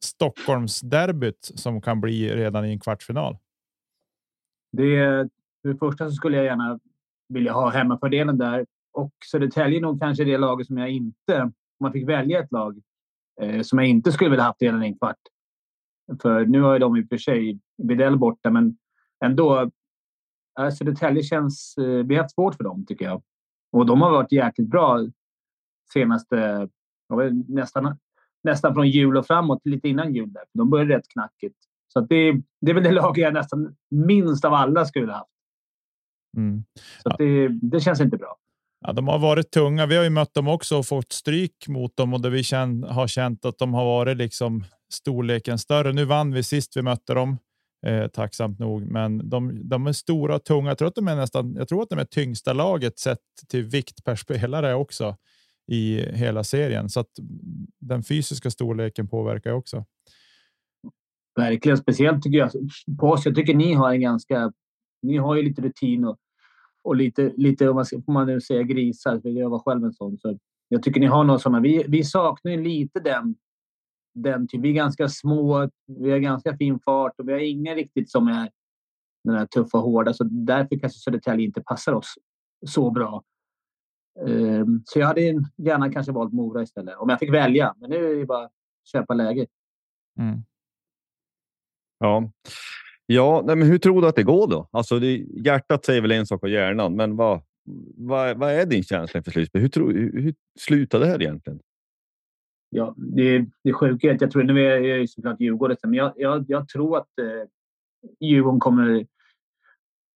[0.03, 3.37] Stockholmsderbyt som kan bli redan i en kvartsfinal?
[4.71, 5.29] Det,
[5.61, 6.79] för det första så skulle jag gärna
[7.29, 11.91] vilja ha hemmafördelen där och Södertälje nog kanske det laget som jag inte, om man
[11.91, 12.81] fick välja ett lag,
[13.41, 15.19] eh, som jag inte skulle vilja haft redan i en kvart.
[16.21, 18.77] För nu har ju de i och för sig Widell borta, men
[19.25, 19.71] ändå
[20.55, 21.77] Södertälje känns...
[21.77, 23.23] Eh, vi har haft svårt för dem, tycker jag.
[23.71, 25.07] Och de har varit jäkligt bra
[25.93, 26.69] senaste...
[27.47, 27.97] Nästan,
[28.43, 30.33] nästan från jul och framåt, lite innan jul.
[30.33, 30.43] Där.
[30.53, 31.55] De började rätt knackigt.
[31.93, 32.31] Så det,
[32.61, 35.31] det är väl det lag jag nästan minst av alla skulle ha haft.
[36.37, 36.63] Mm.
[37.03, 37.15] Så ja.
[37.17, 38.35] det, det känns inte bra.
[38.85, 39.85] Ja, de har varit tunga.
[39.85, 42.83] Vi har ju mött dem också och fått stryk mot dem och där vi känn,
[42.83, 45.93] har känt att de har varit liksom storleken större.
[45.93, 47.37] Nu vann vi sist vi mötte dem
[47.85, 48.91] eh, tacksamt nog.
[48.91, 50.69] Men de, de är stora och tunga.
[50.69, 51.55] Jag tror att de är nästan.
[51.55, 55.15] Jag tror att de är tyngsta laget sett till vikt per spelare också
[55.67, 57.09] i hela serien, så att
[57.79, 59.85] den fysiska storleken påverkar också.
[61.35, 62.51] Verkligen, speciellt tycker jag
[62.99, 63.25] på oss.
[63.25, 64.51] Jag tycker ni har en ganska.
[65.01, 66.17] Ni har ju lite rutin och,
[66.83, 69.93] och lite, lite om man, får man nu säga grisar, för jag var själv en
[69.93, 70.17] sån.
[70.17, 71.59] Så jag tycker ni har något sådana.
[71.59, 73.35] Vi, vi saknar ju lite den
[74.15, 74.61] den typ.
[74.61, 78.27] Vi är ganska små, vi har ganska fin fart och vi har ingen riktigt som
[78.27, 78.49] är
[79.23, 80.13] den här tuffa och hårda.
[80.13, 82.13] Så därför kanske Södertälje inte passar oss
[82.67, 83.23] så bra.
[84.27, 85.21] Ehm, så jag hade
[85.57, 87.75] gärna kanske valt Mora istället om jag fick välja.
[87.77, 88.51] Men nu är det bara att
[88.91, 89.49] köpa läget.
[90.19, 90.43] Mm.
[91.99, 92.31] Ja,
[93.05, 94.69] ja nej, men hur tror du att det går då?
[94.71, 97.41] Alltså, det, hjärtat säger väl en sak och hjärnan, men vad,
[97.97, 99.61] vad, vad är din känsla inför slutspel?
[99.61, 101.59] Hur, hur, hur slutar det här egentligen?
[102.75, 105.93] Ja, det, det sjuka är att jag tror, nu är jag ju såklart Djurgården, men
[105.93, 107.49] jag, jag, jag tror att eh,
[108.19, 109.05] Djurgården kommer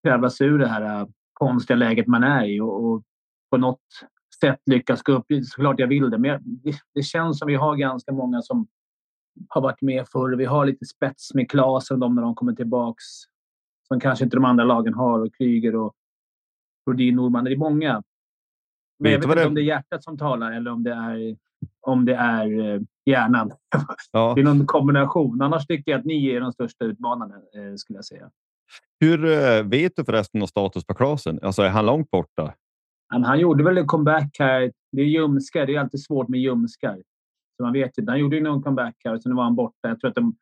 [0.03, 3.03] krävas ur det här äh, konstiga läget man är i och, och
[3.51, 3.82] på något
[4.39, 5.26] sätt lyckas gå upp.
[5.43, 8.68] Såklart jag vill det, men jag, det, det, känns som vi har ganska många som
[9.49, 10.36] har varit med förr.
[10.36, 13.03] Vi har lite spets med Klasen och de när de kommer tillbaks
[13.88, 15.93] som kanske inte de andra lagen har och Kryger och
[16.89, 17.43] Rodin Norman.
[17.43, 18.03] Det är många.
[18.99, 21.38] Men jag vet inte om det är hjärtat som talar eller om det är
[21.82, 23.51] om det är eh, hjärnan.
[24.12, 24.34] Ja.
[24.36, 25.41] det är någon kombination.
[25.41, 28.30] Annars tycker jag att ni är de största utmanarna, eh, skulle jag säga.
[28.99, 31.39] Hur eh, vet du förresten om status på Klasen?
[31.41, 32.53] Alltså, är han långt borta?
[33.07, 34.72] Han, han gjorde väl en comeback här.
[34.91, 35.66] Det är ljumskar.
[35.66, 37.01] Det är alltid svårt med ljumskar.
[37.57, 38.12] Så man vet inte.
[38.12, 39.89] Han gjorde ju någon comeback här och sen var han borta.
[39.89, 40.36] Jag tror att de,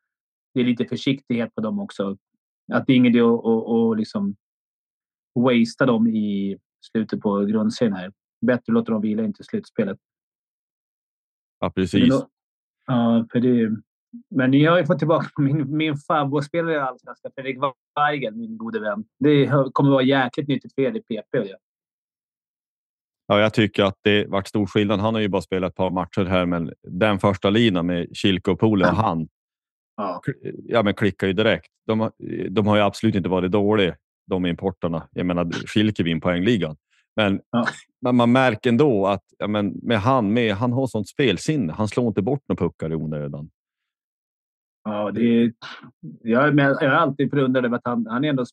[0.53, 2.17] det är lite försiktighet på dem också.
[2.73, 4.35] Att det är ingen idé att, att, att liksom
[5.35, 6.57] wastea dem i
[6.91, 8.11] slutet på grundserien här.
[8.45, 9.97] Bättre låta dem vila in till slutspelet.
[11.59, 12.09] Ja, precis.
[12.09, 12.27] Då,
[12.85, 13.71] ja, för det,
[14.29, 17.57] men ni har ju fått tillbaka min, min favoritspelare i Allsvenskan, Fredrik
[17.95, 19.05] Weigel, min gode vän.
[19.19, 21.31] Det kommer vara jäkligt nyttigt för er i PP.
[21.31, 21.57] Det.
[23.27, 24.99] Ja, jag tycker att det varit stor skillnad.
[24.99, 28.51] Han har ju bara spelat ett par matcher här, men den första linan med Kilke
[28.51, 29.27] och Pole och han.
[29.97, 30.21] Ja.
[30.63, 31.71] ja, men klickar ju direkt.
[31.87, 32.11] De,
[32.49, 33.95] de har ju absolut inte varit dåliga,
[34.27, 35.07] de importerna.
[35.11, 36.77] Jag menar, Kilke vinner poängligan.
[37.17, 37.67] Men, ja.
[38.01, 41.73] men man märker ändå att ja, men med han, med, han har sånt spelsinne.
[41.73, 43.49] Han slår inte bort några puckar i onödan.
[44.83, 45.53] Ja, det är,
[46.21, 48.45] jag, jag är alltid förundrad över att han, han är ändå...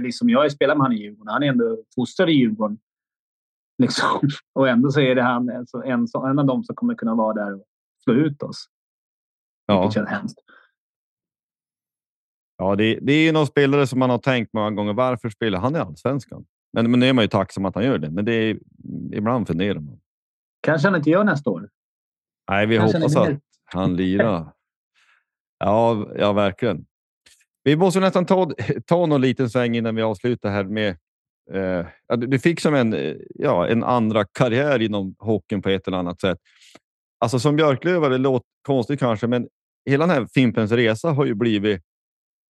[0.00, 1.32] Liksom, jag har spelat med han i Djurgården.
[1.32, 2.78] Han är ändå fostrad i Djurgården.
[3.78, 4.20] Liksom.
[4.54, 7.34] Och ändå så är det han alltså, en, en av dem som kommer kunna vara
[7.34, 7.64] där och
[8.04, 8.66] slå ut oss.
[9.66, 9.80] Ja.
[9.80, 10.38] Vilket känns hemskt.
[12.58, 14.92] Ja, det, det är någon spelare som man har tänkt många gånger.
[14.92, 16.46] Varför spelar han i allsvenskan?
[16.76, 18.10] Men, men nu är man ju tacksam att han gör det.
[18.10, 18.58] Men det är,
[19.12, 20.00] ibland funderar man.
[20.62, 21.68] Kanske han inte gör nästa år.
[22.50, 24.52] Nej, vi Kanske hoppas att han lirar.
[25.58, 26.86] Ja, ja, verkligen.
[27.64, 28.50] Vi måste nästan ta,
[28.86, 30.96] ta någon liten sväng innan vi avslutar här med.
[31.52, 36.20] Eh, du fick som en, ja, en andra karriär inom hockeyn på ett eller annat
[36.20, 36.38] sätt.
[37.20, 39.48] Alltså som Björklöv, det låter konstigt kanske, men
[39.90, 41.82] hela den här Fimpens resa har ju blivit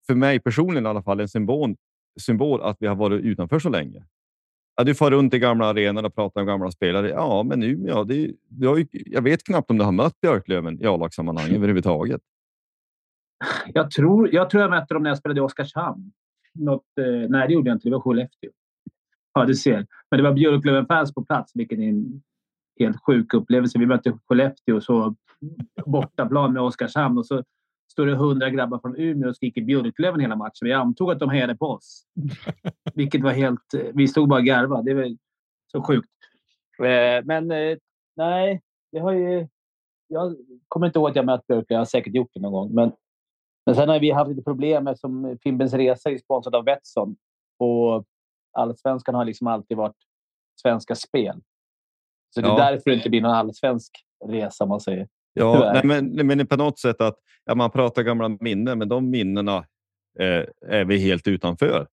[0.07, 1.77] för mig personligen i alla fall en symbol,
[2.21, 4.05] symbol att vi har varit utanför så länge.
[4.77, 7.09] Ja, du får runt i gamla arenor och pratar med gamla spelare.
[7.09, 10.21] Ja, men nu, ja, det, du har ju, jag vet knappt om du har mött
[10.21, 12.21] Björklöven i A-lagssammanhang överhuvudtaget.
[13.75, 16.13] Jag tror, jag tror jag mötte dem när jag spelade i Oskarshamn.
[16.55, 17.89] Något, eh, nej, det gjorde jag inte.
[17.89, 18.51] Det var Skellefteå.
[19.35, 19.87] Ja, du ser.
[20.11, 22.23] Men det var Björklöven-fans på plats, vilket är en
[22.79, 23.79] helt sjuk upplevelse.
[23.79, 25.15] Vi mötte Skellefteå så
[25.87, 27.45] bortaplan med Oskarshamn och så
[27.97, 30.61] står det hundra grabbar från Umeå och skriker Björklöven hela matchen.
[30.61, 32.07] Vi antog att de hejade på oss.
[32.95, 33.75] Vilket var helt...
[33.95, 34.91] Vi stod bara och garvade.
[34.91, 35.17] Det var
[35.73, 36.09] så sjukt.
[36.79, 37.77] Eh, men eh,
[38.17, 39.49] nej, det har ju...
[40.09, 40.37] Jag
[40.69, 41.67] kommer inte ihåg att jag mött Björklöven.
[41.69, 42.75] Jag har säkert gjort det någon gång.
[42.75, 42.93] Men,
[43.67, 47.17] men sen har vi haft lite problem med som Fimbens Resa är sponsrad av Betsson.
[47.59, 48.05] Och
[48.53, 49.97] allsvenskan har liksom alltid varit
[50.63, 51.41] Svenska Spel.
[52.35, 52.71] Så det är ja.
[52.71, 55.09] därför det inte blir någon allsvensk resa, man säger.
[55.37, 59.11] Ja, nej, men, men på något sätt att ja, man pratar gamla minnen, men de
[59.11, 59.57] minnena
[60.19, 61.87] eh, är vi helt utanför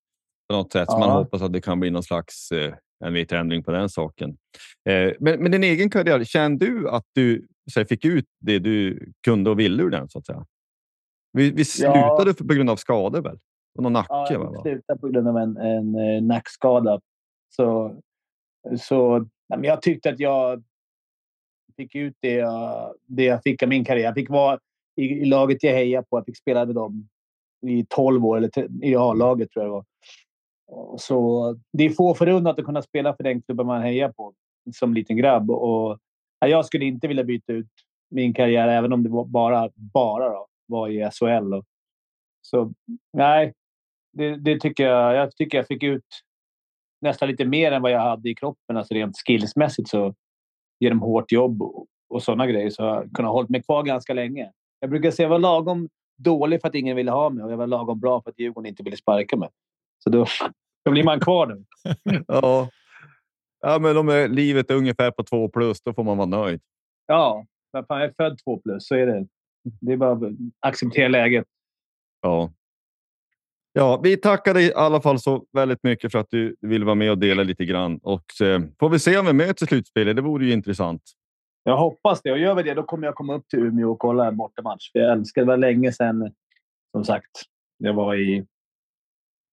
[0.49, 0.85] på något sätt.
[0.87, 0.93] Ja.
[0.93, 2.73] Så man hoppas att det kan bli någon slags eh,
[3.05, 4.37] en vit ändring på den saken.
[4.89, 9.11] Eh, men, men din egen karriär, kände du att du här, fick ut det du
[9.25, 10.09] kunde och ville ur den?
[10.09, 10.45] så att säga?
[11.33, 12.45] Vi, vi slutade ja.
[12.47, 13.39] på grund av skador väl?
[13.79, 14.07] någon nacke?
[14.09, 17.01] Ja, jag slutade på grund av en, en, en eh, nackskada.
[17.49, 17.99] Så,
[18.79, 19.27] så
[19.61, 20.63] jag tyckte att jag
[21.75, 24.05] fick ut det jag, det jag fick av min karriär.
[24.05, 24.59] Jag fick vara
[24.95, 26.17] i, i laget jag hejade på.
[26.17, 27.09] Jag fick spela med dem
[27.67, 29.85] i 12 år, eller i A-laget tror jag det var.
[30.97, 34.33] Så det är få förunnat att kunna spela för den klubben man hejar på
[34.73, 35.51] som liten grabb.
[35.51, 35.99] Och,
[36.39, 37.71] jag skulle inte vilja byta ut
[38.09, 41.61] min karriär, även om det var bara, bara då, var i SHL.
[42.41, 42.73] Så
[43.13, 43.53] nej,
[44.13, 45.15] det, det, tycker jag.
[45.15, 46.05] Jag tycker jag fick ut
[47.01, 48.77] nästan lite mer än vad jag hade i kroppen.
[48.77, 50.15] Alltså rent skillsmässigt så
[50.83, 54.13] genom hårt jobb och, och sådana grejer så har jag kunnat hålla mig kvar ganska
[54.13, 54.51] länge.
[54.79, 57.51] Jag brukar säga att jag var lagom dålig för att ingen ville ha mig och
[57.51, 59.49] jag var lagom bra för att Djurgården inte ville sparka mig.
[60.03, 60.25] Så då,
[60.85, 61.65] då blir man kvar nu.
[62.27, 62.69] ja.
[63.61, 66.61] ja, men om livet är ungefär på två plus, då får man vara nöjd.
[67.07, 69.27] Ja, jag är född två plus, så är det.
[69.81, 71.45] Det är bara att acceptera läget.
[72.21, 72.51] Ja.
[73.75, 76.95] Ja, vi tackar dig i alla fall så väldigt mycket för att du vill vara
[76.95, 77.99] med och dela lite grann.
[78.03, 80.15] Och eh, får vi se om vi möts i slutspelet.
[80.15, 81.01] Det vore ju intressant.
[81.63, 82.31] Jag hoppas det.
[82.31, 84.89] Och gör vi det, då kommer jag komma upp till Umeå och kolla en bortamatch.
[84.93, 85.47] Jag älskar det.
[85.47, 86.31] var länge sedan,
[86.91, 87.29] som sagt,
[87.77, 88.45] jag var i...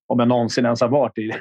[0.07, 1.33] Om jag någonsin ens har varit i,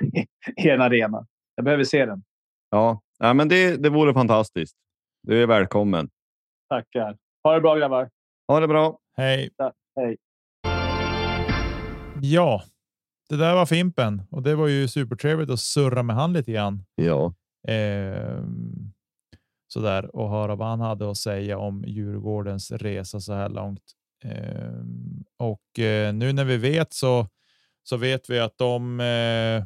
[0.65, 1.25] i en arena.
[1.55, 2.23] Jag behöver se den.
[2.69, 4.77] Ja, ja men det, det vore fantastiskt.
[5.27, 6.09] Du är välkommen.
[6.69, 7.17] Tackar.
[7.43, 8.09] Ha det bra grabbar.
[8.47, 8.99] Ha det bra.
[9.17, 9.49] Hej.
[9.57, 10.17] Ja, hej.
[12.21, 12.63] Ja,
[13.29, 16.83] det där var Fimpen och det var ju supertrevligt att surra med han lite grann.
[16.95, 17.33] Ja.
[17.67, 18.43] Eh,
[19.67, 23.83] sådär och höra vad han hade att säga om Djurgårdens resa så här långt.
[24.23, 24.83] Eh,
[25.37, 27.27] och eh, nu när vi vet så,
[27.83, 29.63] så vet vi att de eh,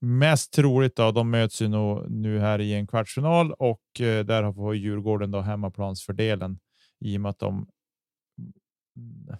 [0.00, 4.52] mest troligt då, de möts ju nog nu här i en kvartsfinal och eh, där
[4.52, 6.58] får Djurgården då hemmaplansfördelen
[7.00, 7.68] i och med att de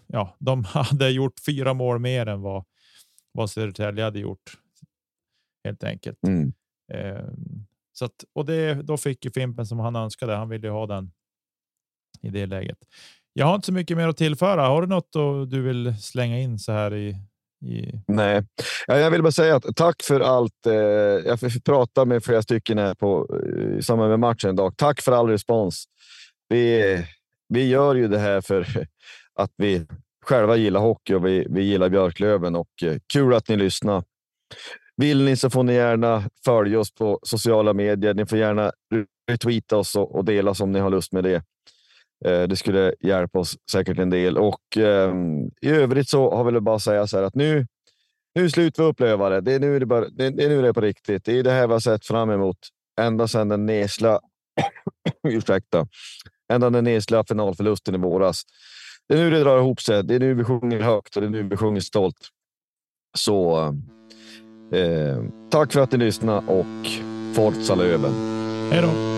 [0.07, 2.64] ja, de hade gjort fyra mål mer än vad,
[3.32, 4.57] vad Södertälje hade gjort.
[5.64, 6.18] Helt enkelt.
[6.26, 6.52] Mm.
[6.92, 7.28] Eh,
[7.92, 10.34] så att, och det, då fick ju Fimpen som han önskade.
[10.34, 11.12] Han ville ha den
[12.22, 12.78] i det läget.
[13.32, 14.66] Jag har inte så mycket mer att tillföra.
[14.66, 15.12] Har du något
[15.50, 17.16] du vill slänga in så här i?
[17.66, 18.00] i...
[18.07, 18.44] Nej,
[18.86, 20.66] jag vill bara säga att tack för allt.
[20.66, 23.40] Eh, jag fick prata med flera stycken här på,
[23.78, 24.76] i samband med matchen idag.
[24.76, 25.84] Tack för all respons.
[26.48, 27.04] Vi,
[27.48, 28.86] vi gör ju det här för
[29.37, 29.87] att vi
[30.24, 34.05] själva gillar hockey och vi, vi gillar Björklöven och eh, kul att ni lyssnar.
[34.97, 38.14] Vill ni så får ni gärna följa oss på sociala medier.
[38.14, 38.72] Ni får gärna
[39.30, 41.43] retweeta oss och, och dela som ni har lust med det.
[42.24, 45.14] Eh, det skulle hjälpa oss säkert en del och eh,
[45.61, 47.66] i övrigt så har vi bara säga så här att nu.
[48.34, 49.41] Nu slutar vi uppleva det.
[49.41, 51.24] Det är nu det, bara, det, det är nu det är på riktigt.
[51.24, 52.59] Det är det här vi har sett fram emot
[53.01, 54.20] ända sedan den nesla.
[55.28, 55.87] ursäkta,
[56.53, 58.43] ända den nesla finalförlusten i våras.
[59.09, 60.04] Det är nu det drar ihop sig.
[60.04, 62.28] Det är nu vi sjunger högt och det är nu vi sjunger stolt.
[63.18, 63.59] Så
[64.72, 66.86] eh, tack för att ni lyssnade och
[67.34, 68.12] Forza Löven.
[68.70, 69.16] Hej då!